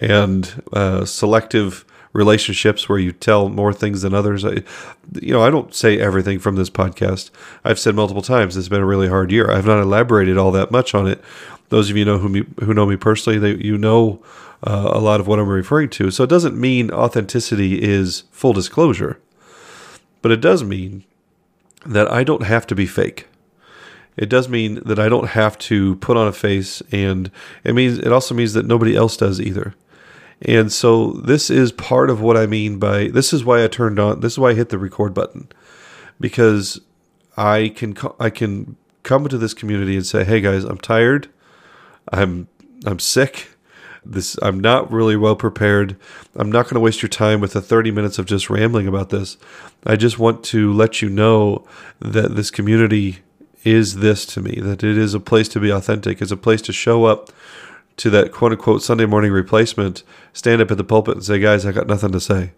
and 0.00 0.62
uh, 0.72 1.04
selective 1.04 1.84
relationships 2.14 2.88
where 2.88 2.98
you 2.98 3.12
tell 3.12 3.48
more 3.48 3.72
things 3.72 4.02
than 4.02 4.14
others. 4.14 4.44
I, 4.44 4.62
you 5.20 5.32
know, 5.32 5.42
I 5.42 5.50
don't 5.50 5.74
say 5.74 5.98
everything 5.98 6.38
from 6.38 6.56
this 6.56 6.70
podcast. 6.70 7.30
I've 7.64 7.78
said 7.78 7.94
multiple 7.94 8.22
times 8.22 8.56
it's 8.56 8.68
been 8.68 8.80
a 8.80 8.86
really 8.86 9.08
hard 9.08 9.30
year. 9.30 9.50
I've 9.50 9.66
not 9.66 9.82
elaborated 9.82 10.38
all 10.38 10.52
that 10.52 10.70
much 10.70 10.94
on 10.94 11.06
it. 11.06 11.22
Those 11.68 11.90
of 11.90 11.96
you 11.96 12.04
know 12.04 12.18
who 12.18 12.28
me, 12.28 12.44
who 12.60 12.72
know 12.72 12.86
me 12.86 12.96
personally, 12.96 13.38
they, 13.38 13.62
you 13.62 13.76
know 13.76 14.22
uh, 14.62 14.90
a 14.92 15.00
lot 15.00 15.20
of 15.20 15.26
what 15.26 15.38
I'm 15.38 15.48
referring 15.48 15.90
to. 15.90 16.10
So 16.10 16.24
it 16.24 16.30
doesn't 16.30 16.58
mean 16.58 16.90
authenticity 16.90 17.82
is 17.82 18.24
full 18.30 18.52
disclosure, 18.52 19.18
but 20.22 20.30
it 20.30 20.40
does 20.40 20.62
mean 20.62 21.04
that 21.84 22.10
I 22.10 22.22
don't 22.22 22.44
have 22.44 22.66
to 22.68 22.74
be 22.74 22.86
fake 22.86 23.26
it 24.16 24.28
does 24.28 24.48
mean 24.48 24.80
that 24.84 24.98
I 24.98 25.08
don't 25.08 25.30
have 25.30 25.58
to 25.58 25.96
put 25.96 26.16
on 26.16 26.26
a 26.26 26.32
face, 26.32 26.82
and 26.92 27.30
it 27.64 27.74
means 27.74 27.98
it 27.98 28.12
also 28.12 28.34
means 28.34 28.52
that 28.54 28.66
nobody 28.66 28.96
else 28.96 29.16
does 29.16 29.40
either. 29.40 29.74
And 30.42 30.72
so 30.72 31.12
this 31.12 31.50
is 31.50 31.72
part 31.72 32.10
of 32.10 32.20
what 32.20 32.36
I 32.36 32.46
mean 32.46 32.78
by 32.78 33.08
this 33.08 33.32
is 33.32 33.44
why 33.44 33.64
I 33.64 33.68
turned 33.68 33.98
on 33.98 34.20
this 34.20 34.34
is 34.34 34.38
why 34.38 34.50
I 34.50 34.54
hit 34.54 34.68
the 34.68 34.78
record 34.78 35.14
button 35.14 35.48
because 36.20 36.80
I 37.36 37.72
can 37.74 37.96
I 38.20 38.30
can 38.30 38.76
come 39.02 39.22
into 39.22 39.38
this 39.38 39.54
community 39.54 39.96
and 39.96 40.06
say, 40.06 40.24
"Hey 40.24 40.40
guys, 40.40 40.64
I'm 40.64 40.78
tired. 40.78 41.28
I'm 42.12 42.48
I'm 42.84 42.98
sick. 42.98 43.48
This 44.04 44.36
I'm 44.42 44.60
not 44.60 44.92
really 44.92 45.16
well 45.16 45.36
prepared. 45.36 45.96
I'm 46.34 46.52
not 46.52 46.64
going 46.64 46.74
to 46.74 46.80
waste 46.80 47.02
your 47.02 47.08
time 47.08 47.40
with 47.40 47.54
the 47.54 47.62
30 47.62 47.90
minutes 47.90 48.18
of 48.18 48.26
just 48.26 48.50
rambling 48.50 48.86
about 48.86 49.10
this. 49.10 49.38
I 49.86 49.96
just 49.96 50.18
want 50.18 50.44
to 50.44 50.72
let 50.72 51.00
you 51.00 51.08
know 51.08 51.66
that 52.00 52.36
this 52.36 52.50
community 52.50 53.20
is 53.64 53.96
this 53.96 54.26
to 54.26 54.40
me, 54.40 54.60
that 54.60 54.84
it 54.84 54.98
is 54.98 55.14
a 55.14 55.20
place 55.20 55.48
to 55.50 55.60
be 55.60 55.70
authentic, 55.70 56.20
it's 56.20 56.30
a 56.30 56.36
place 56.36 56.62
to 56.62 56.72
show 56.72 57.04
up 57.04 57.30
to 57.96 58.10
that 58.10 58.32
quote 58.32 58.52
unquote 58.52 58.82
Sunday 58.82 59.06
morning 59.06 59.32
replacement, 59.32 60.02
stand 60.32 60.60
up 60.60 60.70
at 60.70 60.76
the 60.76 60.84
pulpit 60.84 61.14
and 61.14 61.24
say, 61.24 61.38
guys, 61.38 61.64
I 61.64 61.72
got 61.72 61.86
nothing 61.86 62.12
to 62.12 62.20
say. 62.20 62.52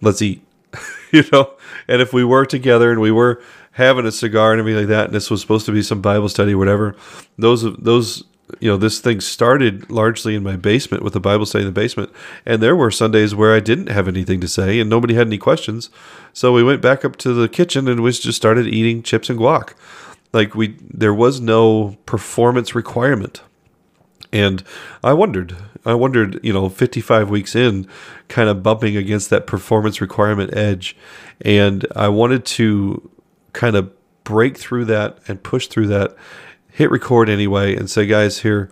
Let's 0.00 0.22
eat. 0.22 0.42
you 1.12 1.24
know? 1.32 1.52
And 1.86 2.00
if 2.00 2.12
we 2.12 2.24
were 2.24 2.46
together 2.46 2.90
and 2.90 3.00
we 3.00 3.10
were 3.10 3.42
having 3.72 4.06
a 4.06 4.12
cigar 4.12 4.52
and 4.52 4.60
everything 4.60 4.82
like 4.82 4.88
that, 4.88 5.06
and 5.06 5.14
this 5.14 5.30
was 5.30 5.40
supposed 5.40 5.66
to 5.66 5.72
be 5.72 5.82
some 5.82 6.00
Bible 6.00 6.28
study 6.28 6.54
or 6.54 6.58
whatever, 6.58 6.96
those 7.38 7.62
those 7.76 8.24
you 8.60 8.70
know, 8.70 8.76
this 8.76 9.00
thing 9.00 9.20
started 9.20 9.90
largely 9.90 10.34
in 10.34 10.42
my 10.42 10.56
basement 10.56 11.02
with 11.02 11.14
the 11.14 11.20
Bible 11.20 11.46
study 11.46 11.62
in 11.62 11.68
the 11.68 11.80
basement. 11.80 12.10
And 12.44 12.62
there 12.62 12.76
were 12.76 12.90
Sundays 12.90 13.34
where 13.34 13.54
I 13.54 13.60
didn't 13.60 13.88
have 13.88 14.06
anything 14.06 14.40
to 14.40 14.48
say 14.48 14.78
and 14.80 14.90
nobody 14.90 15.14
had 15.14 15.26
any 15.26 15.38
questions. 15.38 15.90
So 16.32 16.52
we 16.52 16.62
went 16.62 16.82
back 16.82 17.04
up 17.04 17.16
to 17.16 17.32
the 17.32 17.48
kitchen 17.48 17.88
and 17.88 18.02
we 18.02 18.12
just 18.12 18.36
started 18.36 18.66
eating 18.66 19.02
chips 19.02 19.30
and 19.30 19.38
guac. 19.38 19.72
Like 20.34 20.54
we 20.54 20.76
there 20.82 21.14
was 21.14 21.40
no 21.40 21.96
performance 22.06 22.74
requirement. 22.74 23.42
And 24.32 24.64
I 25.04 25.12
wondered, 25.12 25.56
I 25.86 25.94
wondered, 25.94 26.40
you 26.42 26.52
know, 26.52 26.68
55 26.68 27.30
weeks 27.30 27.54
in, 27.54 27.86
kind 28.26 28.48
of 28.48 28.64
bumping 28.64 28.96
against 28.96 29.30
that 29.30 29.46
performance 29.46 30.00
requirement 30.00 30.56
edge. 30.56 30.96
And 31.40 31.86
I 31.94 32.08
wanted 32.08 32.44
to 32.46 33.10
kind 33.52 33.76
of 33.76 33.92
break 34.24 34.58
through 34.58 34.86
that 34.86 35.18
and 35.28 35.40
push 35.42 35.68
through 35.68 35.86
that 35.88 36.16
hit 36.68 36.90
record 36.90 37.28
anyway 37.28 37.76
and 37.76 37.88
say, 37.88 38.06
guys, 38.06 38.40
here, 38.40 38.68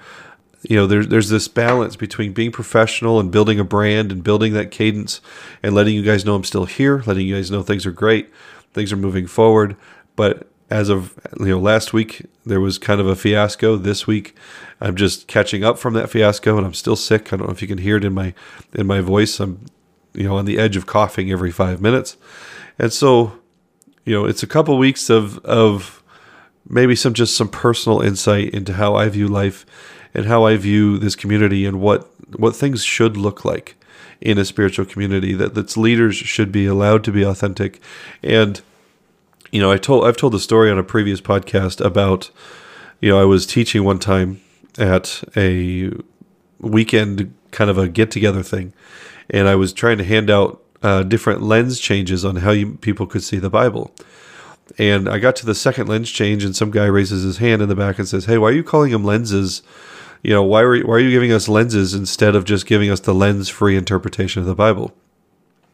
you 0.69 0.75
know, 0.75 0.88
there's 0.88 1.09
there's 1.09 1.28
this 1.28 1.47
balance 1.47 1.95
between 1.95 2.33
being 2.33 2.50
professional 2.50 3.21
and 3.21 3.31
building 3.31 3.61
a 3.61 3.64
brand 3.64 4.11
and 4.11 4.25
building 4.25 4.52
that 4.54 4.73
cadence 4.73 5.21
and 5.62 5.75
letting 5.75 5.95
you 5.95 6.02
guys 6.02 6.25
know 6.25 6.35
I'm 6.35 6.45
still 6.45 6.66
here, 6.66 7.04
letting 7.07 7.26
you 7.26 7.37
guys 7.37 7.50
know 7.52 7.62
things 7.62 7.87
are 7.87 7.92
great, 7.92 8.33
things 8.73 8.92
are 8.92 8.97
moving 8.97 9.28
forward. 9.28 9.76
But 10.16 10.49
as 10.73 10.88
of 10.88 11.14
you 11.38 11.47
know, 11.47 11.61
last 11.61 11.93
week 11.93 12.26
there 12.47 12.61
was 12.61 12.79
kind 12.79 13.00
of 13.00 13.07
a 13.07 13.14
fiasco. 13.14 13.76
This 13.76 14.07
week, 14.07 14.35
I'm 14.81 14.97
just 14.97 15.29
catching 15.29 15.62
up 15.62 15.79
from 15.79 15.93
that 15.95 16.09
fiasco, 16.09 16.57
and 16.57 16.67
I'm 16.67 16.73
still 16.73 16.97
sick. 16.97 17.33
I 17.33 17.37
don't 17.37 17.47
know 17.47 17.52
if 17.52 17.61
you 17.61 17.69
can 17.69 17.79
hear 17.79 17.99
it 17.99 18.05
in 18.05 18.14
my 18.14 18.33
in 18.73 18.87
my 18.87 19.00
voice. 19.00 19.38
I'm 19.38 19.67
you 20.14 20.25
know 20.25 20.37
on 20.37 20.47
the 20.47 20.59
edge 20.59 20.76
of 20.76 20.87
coughing 20.87 21.31
every 21.31 21.52
five 21.52 21.83
minutes, 21.83 22.17
and 22.79 22.91
so 22.91 23.38
you 24.07 24.14
know 24.14 24.25
it's 24.25 24.43
a 24.43 24.47
couple 24.47 24.79
weeks 24.79 25.11
of 25.11 25.38
of 25.45 26.02
maybe 26.67 26.97
some 26.97 27.12
just 27.12 27.37
some 27.37 27.49
personal 27.49 28.00
insight 28.00 28.50
into 28.55 28.73
how 28.73 28.95
I 28.95 29.11
view 29.11 29.29
life 29.29 29.67
and 30.14 30.25
how 30.25 30.45
I 30.45 30.57
view 30.57 30.97
this 30.97 31.14
community 31.14 31.67
and 31.67 31.81
what 31.81 32.11
what 32.38 32.57
things 32.57 32.83
should 32.83 33.19
look 33.19 33.45
like 33.45 33.76
in 34.23 34.38
a 34.38 34.45
spiritual 34.45 34.87
community 34.87 35.35
that 35.35 35.59
its 35.59 35.76
leaders 35.76 36.17
should 36.17 36.50
be 36.50 36.64
allowed 36.64 37.05
to 37.05 37.12
be 37.12 37.25
authentic 37.25 37.79
and 38.23 38.62
you 39.52 39.61
know 39.61 39.71
I 39.71 39.76
told 39.78 40.04
I've 40.04 40.16
told 40.16 40.32
the 40.32 40.40
story 40.40 40.71
on 40.71 40.78
a 40.78 40.82
previous 40.82 41.21
podcast 41.21 41.85
about 41.85 42.30
you 43.00 43.11
know 43.11 43.21
I 43.21 43.25
was 43.25 43.47
teaching 43.47 43.85
one 43.85 44.00
time 44.00 44.40
at 44.78 45.23
a 45.37 45.92
weekend 46.59 47.35
kind 47.52 47.71
of 47.71 47.78
a 47.78 47.88
get 47.88 48.11
together 48.11 48.42
thing 48.42 48.73
and 49.30 49.47
I 49.47 49.54
was 49.54 49.73
trying 49.73 49.99
to 49.99 50.04
hand 50.04 50.30
out 50.30 50.61
uh, 50.82 51.04
different 51.04 51.42
lens 51.42 51.78
changes 51.78 52.25
on 52.25 52.37
how 52.37 52.50
you, 52.50 52.75
people 52.75 53.06
could 53.06 53.23
see 53.23 53.38
the 53.38 53.50
Bible 53.50 53.92
and 54.78 55.09
I 55.09 55.18
got 55.18 55.37
to 55.37 55.47
the 55.47 55.54
second 55.54 55.88
lens 55.88 56.11
change, 56.11 56.44
and 56.44 56.54
some 56.56 56.71
guy 56.71 56.87
raises 56.87 57.23
his 57.23 57.38
hand 57.38 57.62
in 57.62 57.68
the 57.68 57.75
back 57.75 57.99
and 57.99 58.09
says, 58.09 58.26
"Hey, 58.26 58.38
why 58.38 58.49
are 58.49 58.52
you 58.52 58.62
calling 58.62 58.92
them 58.92 59.04
lenses? 59.04 59.62
You 60.23 60.32
know, 60.32 60.42
why 60.42 60.62
are 60.62 60.80
why 60.82 60.94
are 60.94 61.00
you 61.00 61.11
giving 61.11 61.32
us 61.32 61.49
lenses 61.49 61.94
instead 61.94 62.35
of 62.35 62.44
just 62.44 62.66
giving 62.66 62.90
us 62.90 63.00
the 63.00 63.14
lens-free 63.14 63.76
interpretation 63.76 64.40
of 64.40 64.47
the 64.47 64.54
Bible?" 64.54 64.94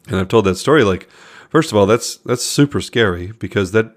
And 0.07 0.17
I've 0.17 0.27
told 0.27 0.45
that 0.45 0.55
story. 0.55 0.83
Like, 0.83 1.07
first 1.49 1.71
of 1.71 1.77
all, 1.77 1.85
that's 1.85 2.17
that's 2.17 2.43
super 2.43 2.81
scary 2.81 3.33
because 3.39 3.71
that 3.71 3.95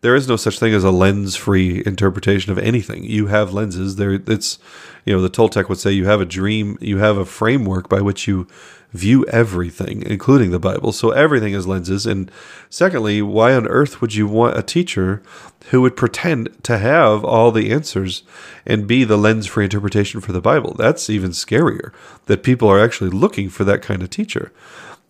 there 0.00 0.16
is 0.16 0.26
no 0.26 0.36
such 0.36 0.58
thing 0.58 0.74
as 0.74 0.82
a 0.82 0.90
lens-free 0.90 1.84
interpretation 1.86 2.50
of 2.50 2.58
anything. 2.58 3.04
You 3.04 3.28
have 3.28 3.52
lenses. 3.52 3.96
There, 3.96 4.14
it's 4.26 4.58
you 5.04 5.14
know 5.14 5.22
the 5.22 5.30
Toltec 5.30 5.68
would 5.68 5.78
say 5.78 5.92
you 5.92 6.06
have 6.06 6.20
a 6.20 6.26
dream, 6.26 6.76
you 6.80 6.98
have 6.98 7.16
a 7.16 7.24
framework 7.24 7.88
by 7.88 8.00
which 8.00 8.26
you 8.26 8.46
view 8.92 9.24
everything, 9.26 10.02
including 10.02 10.50
the 10.50 10.58
Bible. 10.58 10.92
So 10.92 11.10
everything 11.10 11.54
is 11.54 11.66
lenses. 11.66 12.04
And 12.04 12.30
secondly, 12.68 13.22
why 13.22 13.54
on 13.54 13.66
earth 13.66 14.00
would 14.00 14.14
you 14.14 14.26
want 14.26 14.58
a 14.58 14.62
teacher 14.62 15.22
who 15.70 15.80
would 15.80 15.96
pretend 15.96 16.62
to 16.64 16.78
have 16.78 17.24
all 17.24 17.50
the 17.50 17.72
answers 17.72 18.22
and 18.66 18.86
be 18.86 19.04
the 19.04 19.16
lens 19.16 19.46
free 19.46 19.64
interpretation 19.64 20.20
for 20.20 20.32
the 20.32 20.42
Bible? 20.42 20.74
That's 20.74 21.08
even 21.08 21.30
scarier, 21.30 21.92
that 22.26 22.42
people 22.42 22.68
are 22.68 22.82
actually 22.82 23.10
looking 23.10 23.48
for 23.48 23.64
that 23.64 23.82
kind 23.82 24.02
of 24.02 24.10
teacher. 24.10 24.52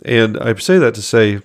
And 0.04 0.38
I 0.38 0.54
say 0.54 0.78
that 0.78 0.94
to 0.94 1.02
say, 1.02 1.40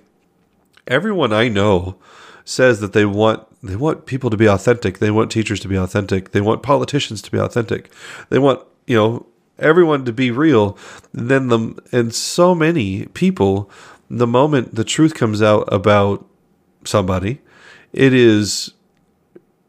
everyone 0.87 1.33
I 1.33 1.47
know 1.47 1.97
says 2.45 2.79
that 2.79 2.93
they 2.93 3.05
want 3.05 3.43
they 3.61 3.75
want 3.75 4.05
people 4.05 4.29
to 4.29 4.37
be 4.37 4.47
authentic. 4.47 4.99
They 4.99 5.11
want 5.11 5.31
teachers 5.31 5.59
to 5.61 5.67
be 5.67 5.75
authentic. 5.75 6.31
They 6.31 6.41
want 6.41 6.63
politicians 6.63 7.21
to 7.23 7.31
be 7.31 7.39
authentic. 7.39 7.91
They 8.29 8.39
want, 8.39 8.61
you 8.85 8.95
know, 8.95 9.25
everyone 9.59 10.05
to 10.05 10.13
be 10.13 10.31
real, 10.31 10.77
then 11.13 11.47
the 11.47 11.77
and 11.91 12.13
so 12.13 12.53
many 12.53 13.07
people, 13.07 13.69
the 14.09 14.27
moment 14.27 14.75
the 14.75 14.83
truth 14.83 15.13
comes 15.13 15.41
out 15.41 15.67
about 15.71 16.25
somebody, 16.85 17.41
it 17.93 18.13
is 18.13 18.73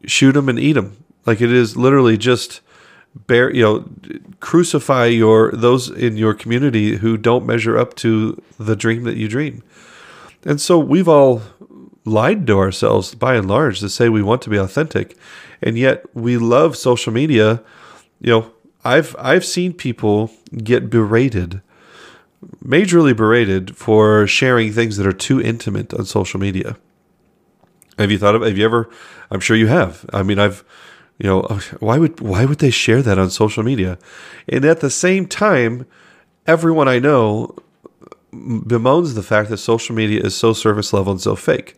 shoot 0.04 0.32
them 0.32 0.48
and 0.48 0.58
eat 0.58 0.74
them. 0.74 1.04
Like 1.26 1.40
it 1.40 1.52
is 1.52 1.76
literally 1.76 2.16
just 2.16 2.60
bear, 3.14 3.52
you 3.52 3.62
know, 3.62 3.88
crucify 4.40 5.06
your 5.06 5.50
those 5.52 5.90
in 5.90 6.16
your 6.16 6.34
community 6.34 6.96
who 6.96 7.16
don't 7.16 7.46
measure 7.46 7.78
up 7.78 7.94
to 7.96 8.40
the 8.58 8.76
dream 8.76 9.04
that 9.04 9.16
you 9.16 9.28
dream. 9.28 9.62
And 10.44 10.60
so 10.60 10.78
we've 10.78 11.08
all 11.08 11.42
lied 12.04 12.46
to 12.46 12.58
ourselves 12.58 13.14
by 13.14 13.34
and 13.34 13.48
large 13.48 13.80
to 13.80 13.88
say 13.88 14.08
we 14.08 14.22
want 14.22 14.42
to 14.42 14.50
be 14.50 14.56
authentic, 14.56 15.16
and 15.62 15.76
yet 15.76 16.04
we 16.14 16.38
love 16.38 16.76
social 16.76 17.12
media. 17.12 17.62
You 18.20 18.30
know, 18.32 18.50
I've 18.84 19.14
I've 19.18 19.44
seen 19.44 19.72
people 19.72 20.30
get 20.56 20.90
berated, 20.90 21.60
majorly 22.64 23.16
berated 23.16 23.76
for 23.76 24.26
sharing 24.26 24.72
things 24.72 24.96
that 24.96 25.06
are 25.06 25.12
too 25.12 25.40
intimate 25.40 25.92
on 25.94 26.04
social 26.04 26.40
media. 26.40 26.76
Have 27.98 28.10
you 28.10 28.18
thought 28.18 28.34
of? 28.34 28.42
Have 28.42 28.56
you 28.56 28.64
ever? 28.64 28.88
I'm 29.30 29.40
sure 29.40 29.56
you 29.56 29.66
have. 29.66 30.08
I 30.12 30.22
mean, 30.22 30.38
I've, 30.38 30.64
you 31.18 31.28
know, 31.28 31.40
uh, 31.42 31.60
why 31.80 31.98
would 31.98 32.20
why 32.20 32.44
would 32.44 32.60
they 32.60 32.70
share 32.70 33.02
that 33.02 33.18
on 33.18 33.30
social 33.30 33.64
media? 33.64 33.98
And 34.48 34.64
at 34.64 34.80
the 34.80 34.90
same 34.90 35.26
time, 35.26 35.84
everyone 36.46 36.88
I 36.88 37.00
know 37.00 37.56
bemoans 38.32 39.14
the 39.14 39.22
fact 39.22 39.48
that 39.50 39.58
social 39.58 39.94
media 39.94 40.20
is 40.22 40.36
so 40.36 40.52
surface 40.52 40.92
level 40.92 41.12
and 41.12 41.20
so 41.20 41.36
fake. 41.36 41.76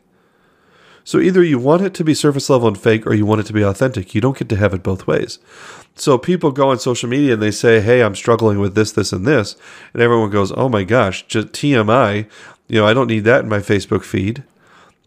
So 1.05 1.19
either 1.19 1.43
you 1.43 1.59
want 1.59 1.83
it 1.83 1.95
to 1.95 2.05
be 2.05 2.15
surface 2.15 2.51
level 2.51 2.69
and 2.69 2.79
fake 2.79 3.07
or 3.07 3.15
you 3.15 3.27
want 3.27 3.41
it 3.41 3.47
to 3.47 3.53
be 3.53 3.63
authentic. 3.63 4.15
You 4.15 4.21
don't 4.21 4.37
get 4.37 4.49
to 4.51 4.57
have 4.57 4.75
it 4.75 4.83
both 4.83 5.07
ways. 5.07 5.39
So 5.97 6.19
people 6.19 6.51
go 6.51 6.71
on 6.71 6.79
social 6.79 7.09
media 7.09 7.35
and 7.35 7.43
they 7.43 7.51
say, 7.51 7.81
"Hey, 7.81 8.03
I'm 8.03 8.15
struggling 8.15 8.59
with 8.59 8.75
this, 8.75 8.93
this, 8.93 9.13
and 9.13 9.27
this," 9.27 9.57
and 9.93 10.03
everyone 10.03 10.31
goes, 10.31 10.53
"Oh 10.53 10.69
my 10.69 10.85
gosh, 10.85 11.27
just 11.27 11.53
TMI." 11.53 12.27
You 12.69 12.81
know, 12.81 12.87
I 12.87 12.95
don't 12.95 13.09
need 13.09 13.25
that 13.25 13.43
in 13.43 13.49
my 13.49 13.59
Facebook 13.59 14.05
feed. 14.05 14.45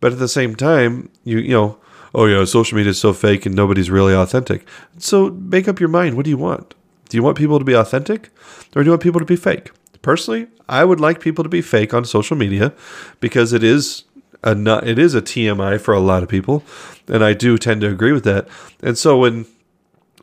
But 0.02 0.12
at 0.12 0.20
the 0.20 0.28
same 0.28 0.56
time, 0.56 1.10
you 1.24 1.38
you 1.38 1.54
know, 1.54 1.78
oh 2.14 2.26
yeah, 2.26 2.44
social 2.46 2.76
media 2.76 2.92
is 2.92 3.00
so 3.00 3.14
fake 3.14 3.46
and 3.46 3.56
nobody's 3.56 3.90
really 3.90 4.14
authentic. 4.14 4.68
So 4.98 5.30
make 5.30 5.68
up 5.68 5.80
your 5.80 5.90
mind. 5.90 6.16
What 6.16 6.26
do 6.26 6.30
you 6.30 6.38
want? 6.38 6.76
Do 7.10 7.18
you 7.18 7.24
want 7.24 7.38
people 7.38 7.60
to 7.60 7.66
be 7.66 7.74
authentic, 7.74 8.30
or 8.76 8.84
do 8.84 8.88
you 8.88 8.92
want 8.92 9.04
people 9.04 9.20
to 9.20 9.26
be 9.26 9.36
fake? 9.36 9.72
Personally, 10.04 10.48
I 10.70 10.86
would 10.86 11.00
like 11.00 11.20
people 11.20 11.44
to 11.44 11.50
be 11.50 11.62
fake 11.62 11.94
on 11.94 12.06
social 12.06 12.38
media 12.38 12.74
because 13.20 13.54
it 13.54 13.64
is 13.64 14.04
a 14.44 14.56
it 14.88 15.00
is 15.00 15.16
a 15.16 15.22
TMI 15.22 15.80
for 15.80 15.94
a 15.94 16.00
lot 16.00 16.22
of 16.22 16.30
people, 16.30 16.64
and 17.08 17.24
I 17.24 17.34
do 17.34 17.58
tend 17.58 17.82
to 17.82 17.88
agree 17.88 18.12
with 18.12 18.26
that. 18.26 18.48
And 18.82 18.98
so 18.98 19.18
when 19.18 19.48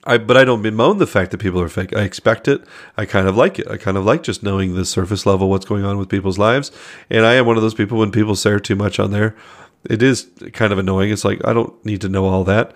I, 0.04 0.18
but 0.18 0.36
I 0.36 0.44
don't 0.44 0.62
bemoan 0.62 0.98
the 0.98 1.06
fact 1.06 1.30
that 1.30 1.38
people 1.38 1.60
are 1.60 1.68
fake. 1.68 1.96
I 1.96 2.02
expect 2.02 2.46
it. 2.46 2.62
I 2.96 3.06
kind 3.06 3.26
of 3.26 3.36
like 3.36 3.58
it. 3.58 3.68
I 3.68 3.78
kind 3.78 3.96
of 3.96 4.04
like 4.04 4.22
just 4.22 4.42
knowing 4.42 4.74
the 4.74 4.84
surface 4.84 5.26
level 5.26 5.50
what's 5.50 5.66
going 5.66 5.84
on 5.84 5.98
with 5.98 6.08
people's 6.08 6.38
lives. 6.38 6.70
And 7.10 7.26
I 7.26 7.34
am 7.34 7.46
one 7.46 7.56
of 7.56 7.62
those 7.62 7.74
people 7.74 7.98
when 7.98 8.12
people 8.12 8.36
say 8.36 8.58
too 8.58 8.76
much 8.76 8.98
on 8.98 9.10
there, 9.10 9.34
it 9.88 10.02
is 10.02 10.28
kind 10.52 10.72
of 10.72 10.78
annoying. 10.78 11.10
It's 11.10 11.24
like 11.24 11.40
I 11.46 11.52
don't 11.52 11.84
need 11.86 12.02
to 12.02 12.08
know 12.08 12.26
all 12.26 12.44
that. 12.44 12.72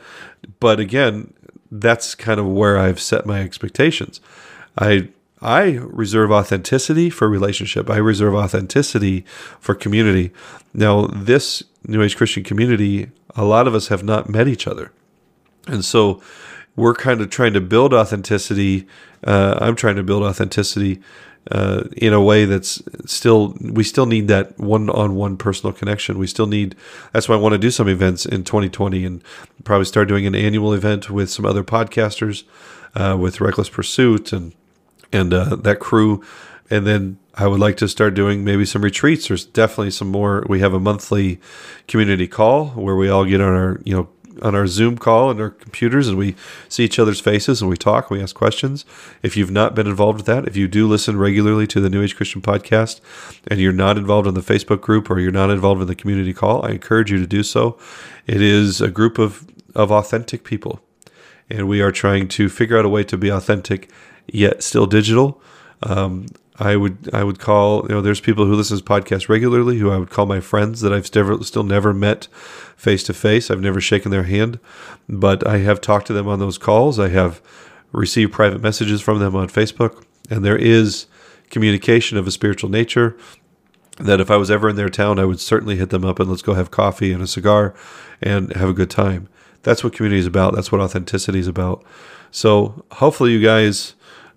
But 0.59 0.81
again, 0.81 1.35
that's 1.71 2.15
kind 2.15 2.41
of 2.41 2.47
where 2.47 2.79
I've 2.79 3.01
set 3.01 3.27
my 3.27 3.41
expectations. 3.41 4.21
I 4.79 5.09
I 5.45 5.79
reserve 5.83 6.33
authenticity 6.33 7.11
for 7.11 7.29
relationship. 7.29 7.91
I 7.91 7.99
reserve 7.99 8.35
authenticity 8.35 9.25
for 9.61 9.75
community. 9.75 10.33
Now, 10.73 11.07
this 11.07 11.63
New 11.87 12.03
Age 12.03 12.17
Christian 12.17 12.43
community, 12.43 13.11
a 13.37 13.45
lot 13.45 13.69
of 13.69 13.75
us 13.75 13.89
have 13.89 14.03
not 14.03 14.29
met 14.29 14.49
each 14.49 14.67
other. 14.67 14.91
And 15.67 15.85
so 15.85 16.23
we're 16.77 16.95
kind 16.95 17.21
of 17.21 17.31
trying 17.31 17.53
to 17.53 17.61
build 17.61 17.93
authenticity. 17.93 18.87
Uh, 19.23 19.59
I'm 19.61 19.77
trying 19.77 19.97
to 19.97 20.03
build 20.03 20.23
authenticity 20.23 21.01
uh, 21.51 21.85
in 21.97 22.13
a 22.13 22.23
way 22.23 22.47
that's 22.47 22.83
still 23.05 23.55
we 23.61 23.85
still 23.85 24.07
need 24.07 24.29
that 24.29 24.59
one-on-one 24.59 25.37
personal 25.37 25.73
connection. 25.73 26.19
We 26.19 26.27
still 26.27 26.47
need 26.47 26.75
that's 27.13 27.29
why 27.29 27.35
I 27.35 27.39
want 27.39 27.53
to 27.53 27.59
do 27.59 27.71
some 27.71 27.89
events 27.89 28.25
in 28.25 28.45
2020 28.45 29.05
and 29.05 29.23
probably 29.63 29.85
start 29.85 30.09
doing 30.09 30.27
an 30.27 30.35
annual 30.35 30.73
event 30.73 31.11
with 31.11 31.31
some 31.31 31.45
other 31.45 31.63
podcasters, 31.63 32.45
uh, 32.95 33.17
with 33.21 33.41
Reckless 33.41 33.69
Pursuit 33.69 34.33
and 34.33 34.55
and 35.15 35.33
uh, 35.33 35.57
that 35.57 35.79
crew, 35.79 36.23
and 36.69 36.87
then 36.87 37.19
I 37.35 37.47
would 37.47 37.61
like 37.61 37.77
to 37.79 37.89
start 37.89 38.15
doing 38.15 38.45
maybe 38.45 38.65
some 38.65 38.83
retreats. 38.83 39.29
There's 39.29 39.45
definitely 39.45 39.93
some 39.93 40.09
more. 40.09 40.45
We 40.49 40.61
have 40.61 40.75
a 40.75 40.81
monthly 40.81 41.41
community 41.89 42.27
call 42.27 42.69
where 42.71 42.97
we 42.97 43.09
all 43.09 43.25
get 43.25 43.41
on 43.41 43.55
our 43.55 43.81
you 43.85 43.95
know 43.95 44.09
on 44.43 44.55
our 44.55 44.67
Zoom 44.67 44.99
call 44.99 45.31
and 45.31 45.41
our 45.41 45.51
computers, 45.51 46.09
and 46.09 46.19
we 46.19 46.35
see 46.69 46.85
each 46.85 46.99
other's 46.99 47.21
faces 47.21 47.61
and 47.61 47.71
we 47.71 47.77
talk, 47.77 48.11
we 48.11 48.21
ask 48.21 48.35
questions. 48.35 48.85
If 49.23 49.37
you've 49.37 49.51
not 49.51 49.77
been 49.77 49.87
involved 49.87 50.19
with 50.19 50.27
that, 50.27 50.49
if 50.49 50.57
you 50.57 50.67
do 50.67 50.89
listen 50.89 51.17
regularly 51.17 51.69
to 51.69 51.81
the 51.81 51.89
New 51.89 52.03
Age 52.03 52.17
Christian 52.17 52.43
podcast, 52.43 53.01
and 53.47 53.61
you're 53.61 53.73
not 53.73 53.97
involved 53.97 54.27
in 54.27 54.35
the 54.35 54.41
Facebook 54.41 54.81
group 54.81 55.09
or 55.09 55.21
you're 55.21 55.31
not 55.31 55.51
involved 55.51 55.81
in 55.81 55.87
the 55.87 55.95
community 55.95 56.35
call, 56.35 56.67
I 56.67 56.71
encourage 56.71 57.13
you 57.13 57.19
to 57.19 57.27
do 57.27 57.45
so. 57.45 57.79
It 58.27 58.43
is 58.43 58.81
a 58.81 58.91
group 58.91 59.19
of 59.19 59.47
of 59.75 59.91
authentic 59.91 60.45
people, 60.45 60.81
and 61.49 61.69
we 61.69 61.81
are 61.81 61.93
trying 61.93 62.29
to 62.29 62.49
figure 62.49 62.79
out 62.79 62.85
a 62.85 62.89
way 62.89 63.05
to 63.05 63.17
be 63.17 63.29
authentic 63.29 63.91
yet 64.27 64.63
still 64.63 64.87
digital. 64.87 65.41
Um, 65.83 66.27
I 66.59 66.77
would 66.77 67.11
I 67.13 67.25
would 67.25 67.39
call 67.39 67.83
you 67.83 67.95
know 67.95 68.01
there's 68.01 68.21
people 68.21 68.47
who 68.47 68.55
listen 68.55 68.79
to 68.79 68.85
podcasts 68.85 69.29
regularly 69.29 69.79
who 69.79 69.91
I 69.91 69.99
would 69.99 70.11
call 70.11 70.27
my 70.27 70.41
friends 70.41 70.81
that 70.83 70.93
I've 70.93 71.07
still 71.07 71.43
still 71.43 71.65
never 71.65 71.93
met 71.93 72.29
face 72.77 73.03
to 73.05 73.15
face. 73.15 73.51
I've 73.51 73.61
never 73.61 73.81
shaken 73.81 74.11
their 74.11 74.23
hand, 74.25 74.61
but 75.09 75.47
I 75.47 75.59
have 75.59 75.81
talked 75.81 76.07
to 76.09 76.13
them 76.13 76.29
on 76.29 76.39
those 76.39 76.59
calls. 76.59 76.99
I 76.99 77.09
have 77.09 77.43
received 77.93 78.33
private 78.33 78.61
messages 78.61 79.01
from 79.01 79.19
them 79.19 79.35
on 79.35 79.49
Facebook, 79.49 80.05
and 80.31 80.45
there 80.45 80.57
is 80.57 81.07
communication 81.51 82.19
of 82.19 82.27
a 82.27 82.33
spiritual 82.33 82.71
nature. 82.71 83.17
That 83.99 84.21
if 84.21 84.29
I 84.29 84.37
was 84.37 84.51
ever 84.51 84.69
in 84.69 84.77
their 84.77 84.89
town, 84.89 85.21
I 85.21 85.25
would 85.25 85.39
certainly 85.39 85.77
hit 85.77 85.91
them 85.91 86.05
up 86.05 86.19
and 86.19 86.29
let's 86.29 86.43
go 86.43 86.55
have 86.55 86.73
coffee 86.73 87.13
and 87.13 87.23
a 87.23 87.29
cigar 87.29 87.75
and 88.21 88.53
have 88.55 88.69
a 88.69 88.73
good 88.73 88.91
time. 88.91 89.29
That's 89.63 89.85
what 89.85 89.93
community 89.93 90.19
is 90.19 90.27
about. 90.27 90.53
That's 90.55 90.73
what 90.73 90.81
authenticity 90.81 91.39
is 91.39 91.47
about. 91.47 91.85
So 92.33 92.85
hopefully 92.91 93.31
you 93.31 93.41
guys 93.41 93.95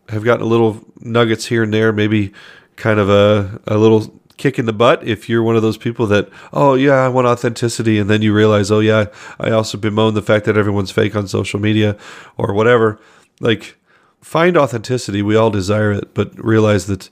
have 0.10 0.24
gotten 0.24 0.46
a 0.46 0.50
little 0.50 0.84
nuggets 1.00 1.46
here 1.46 1.64
and 1.64 1.74
there, 1.74 1.92
maybe 1.92 2.34
kind 2.76 3.00
of 3.00 3.10
a, 3.10 3.60
a 3.68 3.78
little 3.78 4.14
kick 4.38 4.60
in 4.60 4.66
the 4.66 4.74
butt 4.74 5.06
if 5.06 5.28
you're 5.28 5.44
one 5.44 5.56
of 5.56 5.62
those 5.62 5.78
people 5.78 6.06
that, 6.08 6.30
oh, 6.54 6.76
yeah, 6.76 6.94
I 6.94 7.10
want 7.10 7.28
authenticity. 7.28 8.00
And 8.00 8.10
then 8.10 8.22
you 8.22 8.34
realize, 8.34 8.72
oh, 8.72 8.80
yeah, 8.80 9.06
I 9.40 9.50
also 9.50 9.78
bemoan 9.78 10.14
the 10.14 10.22
fact 10.22 10.46
that 10.46 10.58
everyone's 10.58 10.92
fake 10.92 11.16
on 11.16 11.28
social 11.28 11.60
media 11.60 11.98
or 12.38 12.54
whatever. 12.54 13.00
Like, 13.40 13.78
find 14.22 14.56
authenticity. 14.58 15.22
We 15.22 15.36
all 15.36 15.50
desire 15.50 15.92
it, 15.92 16.14
but 16.14 16.38
realize 16.38 16.88
that 16.88 17.10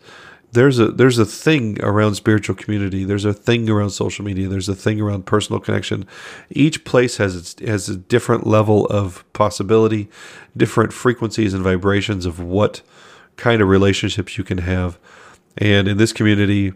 there's 0.56 0.80
a 0.80 0.88
there's 0.88 1.20
a 1.20 1.26
thing 1.26 1.84
around 1.84 2.16
spiritual 2.16 2.56
community. 2.56 3.04
There's 3.04 3.26
a 3.26 3.34
thing 3.34 3.70
around 3.70 3.92
social 3.92 4.26
media. 4.26 4.48
There's 4.48 4.70
a 4.70 4.76
thing 4.76 5.00
around 5.00 5.26
personal 5.26 5.60
connection. 5.60 6.08
Each 6.50 6.84
place 6.84 7.18
has 7.18 7.36
its 7.36 7.56
has 7.60 7.90
a 7.90 7.96
different 7.96 8.48
level 8.48 8.88
of 8.88 9.24
possibility, 9.34 10.10
different 10.58 10.94
frequencies 10.94 11.54
and 11.54 11.64
vibrations 11.64 12.26
of 12.26 12.40
what 12.40 12.82
kind 13.36 13.62
of 13.62 13.68
relationships 13.68 14.38
you 14.38 14.44
can 14.44 14.60
have. 14.60 14.98
And 15.58 15.88
in 15.88 15.98
this 15.98 16.14
community, 16.14 16.74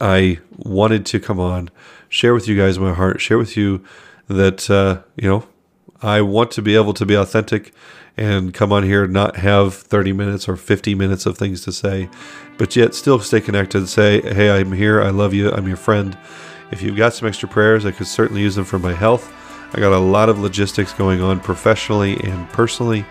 I 0.00 0.38
wanted 0.56 1.04
to 1.06 1.20
come 1.20 1.40
on, 1.40 1.70
share 2.08 2.34
with 2.34 2.46
you 2.46 2.56
guys 2.56 2.78
my 2.78 2.92
heart, 2.92 3.20
share 3.20 3.38
with 3.38 3.56
you 3.56 3.84
that 4.28 4.70
uh, 4.70 5.02
you 5.16 5.28
know 5.28 5.46
I 6.02 6.20
want 6.20 6.50
to 6.52 6.62
be 6.62 6.74
able 6.74 6.94
to 6.94 7.06
be 7.06 7.14
authentic 7.14 7.72
and 8.16 8.52
come 8.52 8.72
on 8.72 8.82
here 8.82 9.04
and 9.04 9.12
not 9.12 9.36
have 9.36 9.74
30 9.74 10.12
minutes 10.12 10.48
or 10.48 10.56
50 10.56 10.94
minutes 10.94 11.26
of 11.26 11.38
things 11.38 11.62
to 11.62 11.72
say, 11.72 12.08
but 12.58 12.76
yet 12.76 12.94
still 12.94 13.18
stay 13.20 13.40
connected 13.40 13.78
and 13.78 13.88
say, 13.88 14.20
hey, 14.20 14.50
I'm 14.50 14.72
here, 14.72 15.02
I 15.02 15.10
love 15.10 15.32
you, 15.32 15.50
I'm 15.50 15.66
your 15.66 15.76
friend. 15.76 16.16
If 16.70 16.82
you've 16.82 16.96
got 16.96 17.14
some 17.14 17.28
extra 17.28 17.48
prayers, 17.48 17.86
I 17.86 17.90
could 17.90 18.06
certainly 18.06 18.42
use 18.42 18.54
them 18.54 18.64
for 18.64 18.78
my 18.78 18.92
health. 18.92 19.32
I 19.74 19.80
got 19.80 19.92
a 19.92 19.98
lot 19.98 20.28
of 20.28 20.38
logistics 20.38 20.92
going 20.92 21.22
on 21.22 21.40
professionally 21.40 22.18
and 22.24 22.48
personally. 22.50 23.04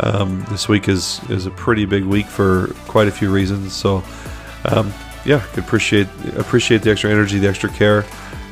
Um, 0.00 0.44
this 0.50 0.68
week 0.68 0.88
is 0.88 1.20
is 1.30 1.46
a 1.46 1.50
pretty 1.50 1.84
big 1.84 2.04
week 2.04 2.26
for 2.26 2.68
quite 2.86 3.08
a 3.08 3.10
few 3.10 3.30
reasons. 3.30 3.74
So, 3.74 4.02
um, 4.66 4.92
yeah, 5.24 5.44
appreciate 5.56 6.08
appreciate 6.36 6.82
the 6.82 6.90
extra 6.90 7.10
energy, 7.10 7.38
the 7.38 7.48
extra 7.48 7.70
care. 7.70 8.04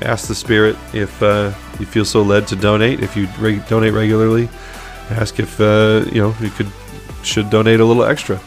Ask 0.02 0.28
the 0.28 0.34
spirit 0.34 0.76
if 0.94 1.22
uh, 1.22 1.52
you 1.80 1.86
feel 1.86 2.04
so 2.04 2.22
led 2.22 2.46
to 2.48 2.56
donate. 2.56 3.00
If 3.00 3.16
you 3.16 3.28
re- 3.38 3.62
donate 3.68 3.92
regularly, 3.92 4.48
ask 5.10 5.40
if 5.40 5.60
uh, 5.60 6.04
you 6.12 6.20
know 6.20 6.34
you 6.40 6.50
could 6.50 6.70
should 7.22 7.50
donate 7.50 7.80
a 7.80 7.84
little 7.84 8.04
extra. 8.04 8.40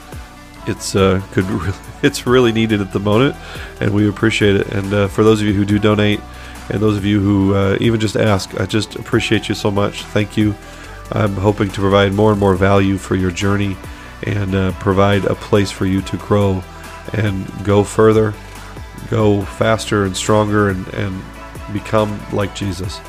It's 0.67 0.95
uh, 0.95 1.21
could 1.31 1.45
really, 1.49 1.77
it's 2.03 2.25
really 2.25 2.51
needed 2.51 2.81
at 2.81 2.93
the 2.93 2.99
moment, 2.99 3.35
and 3.81 3.93
we 3.93 4.07
appreciate 4.07 4.55
it. 4.55 4.67
And 4.67 4.93
uh, 4.93 5.07
for 5.07 5.23
those 5.23 5.41
of 5.41 5.47
you 5.47 5.53
who 5.53 5.65
do 5.65 5.79
donate, 5.79 6.21
and 6.69 6.81
those 6.81 6.95
of 6.95 7.05
you 7.05 7.19
who 7.19 7.55
uh, 7.55 7.77
even 7.81 7.99
just 7.99 8.15
ask, 8.15 8.59
I 8.59 8.65
just 8.65 8.95
appreciate 8.95 9.49
you 9.49 9.55
so 9.55 9.71
much. 9.71 10.03
Thank 10.03 10.37
you. 10.37 10.55
I'm 11.11 11.35
hoping 11.35 11.69
to 11.69 11.81
provide 11.81 12.13
more 12.13 12.31
and 12.31 12.39
more 12.39 12.55
value 12.55 12.97
for 12.97 13.15
your 13.15 13.31
journey, 13.31 13.75
and 14.23 14.55
uh, 14.55 14.71
provide 14.73 15.25
a 15.25 15.35
place 15.35 15.71
for 15.71 15.85
you 15.85 16.01
to 16.03 16.17
grow 16.17 16.63
and 17.11 17.45
go 17.65 17.83
further, 17.83 18.33
go 19.09 19.43
faster 19.43 20.05
and 20.05 20.15
stronger, 20.15 20.69
and, 20.69 20.87
and 20.93 21.21
become 21.73 22.19
like 22.31 22.55
Jesus. 22.55 22.99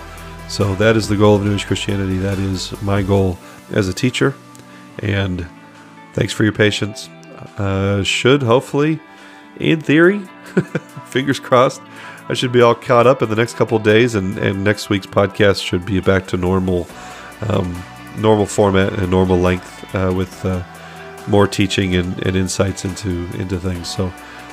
So 0.49 0.75
that 0.77 0.97
is 0.97 1.09
the 1.09 1.17
goal 1.17 1.37
of 1.37 1.45
New 1.45 1.55
Age 1.55 1.67
Christianity. 1.67 2.19
That 2.19 2.39
is 2.39 2.81
my 2.83 3.03
goal 3.03 3.39
as 3.71 3.89
a 3.89 3.95
teacher. 3.95 4.35
And 5.01 5.47
thanks 6.13 6.33
for 6.33 6.45
your 6.45 6.53
patience. 6.53 7.09
Uh, 7.59 8.03
should 8.03 8.43
hopefully, 8.43 9.01
in 9.59 9.81
theory, 9.81 10.21
fingers 11.07 11.41
crossed, 11.41 11.83
I 12.29 12.35
should 12.35 12.53
be 12.53 12.63
all 12.63 12.75
caught 12.75 13.07
up 13.07 13.21
in 13.23 13.29
the 13.29 13.37
next 13.37 13.55
couple 13.55 13.79
days, 13.79 14.15
and, 14.15 14.39
and 14.39 14.65
next 14.65 14.89
week's 14.89 15.07
podcast 15.07 15.63
should 15.63 15.85
be 15.85 16.01
back 16.01 16.27
to 16.29 16.37
normal, 16.37 16.87
um, 17.49 17.83
normal 18.17 18.47
format 18.47 18.95
and 18.95 19.11
normal 19.11 19.37
length 19.37 19.95
uh, 19.95 20.13
with 20.15 20.45
uh, 20.45 20.63
more 21.29 21.47
teaching 21.47 21.95
and, 21.95 22.19
and, 22.27 22.37
insights 22.37 22.85
into 22.85 23.27
into 23.39 23.59
things. 23.59 23.95
So, 23.95 24.09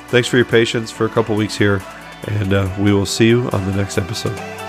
thanks 0.08 0.28
for 0.28 0.36
your 0.36 0.46
patience 0.46 0.90
for 0.90 1.06
a 1.06 1.08
couple 1.08 1.34
weeks 1.34 1.56
here, 1.56 1.82
and 2.28 2.52
uh, 2.52 2.74
we 2.78 2.92
will 2.92 3.06
see 3.06 3.28
you 3.28 3.48
on 3.50 3.64
the 3.66 3.74
next 3.74 3.96
episode. 3.96 4.61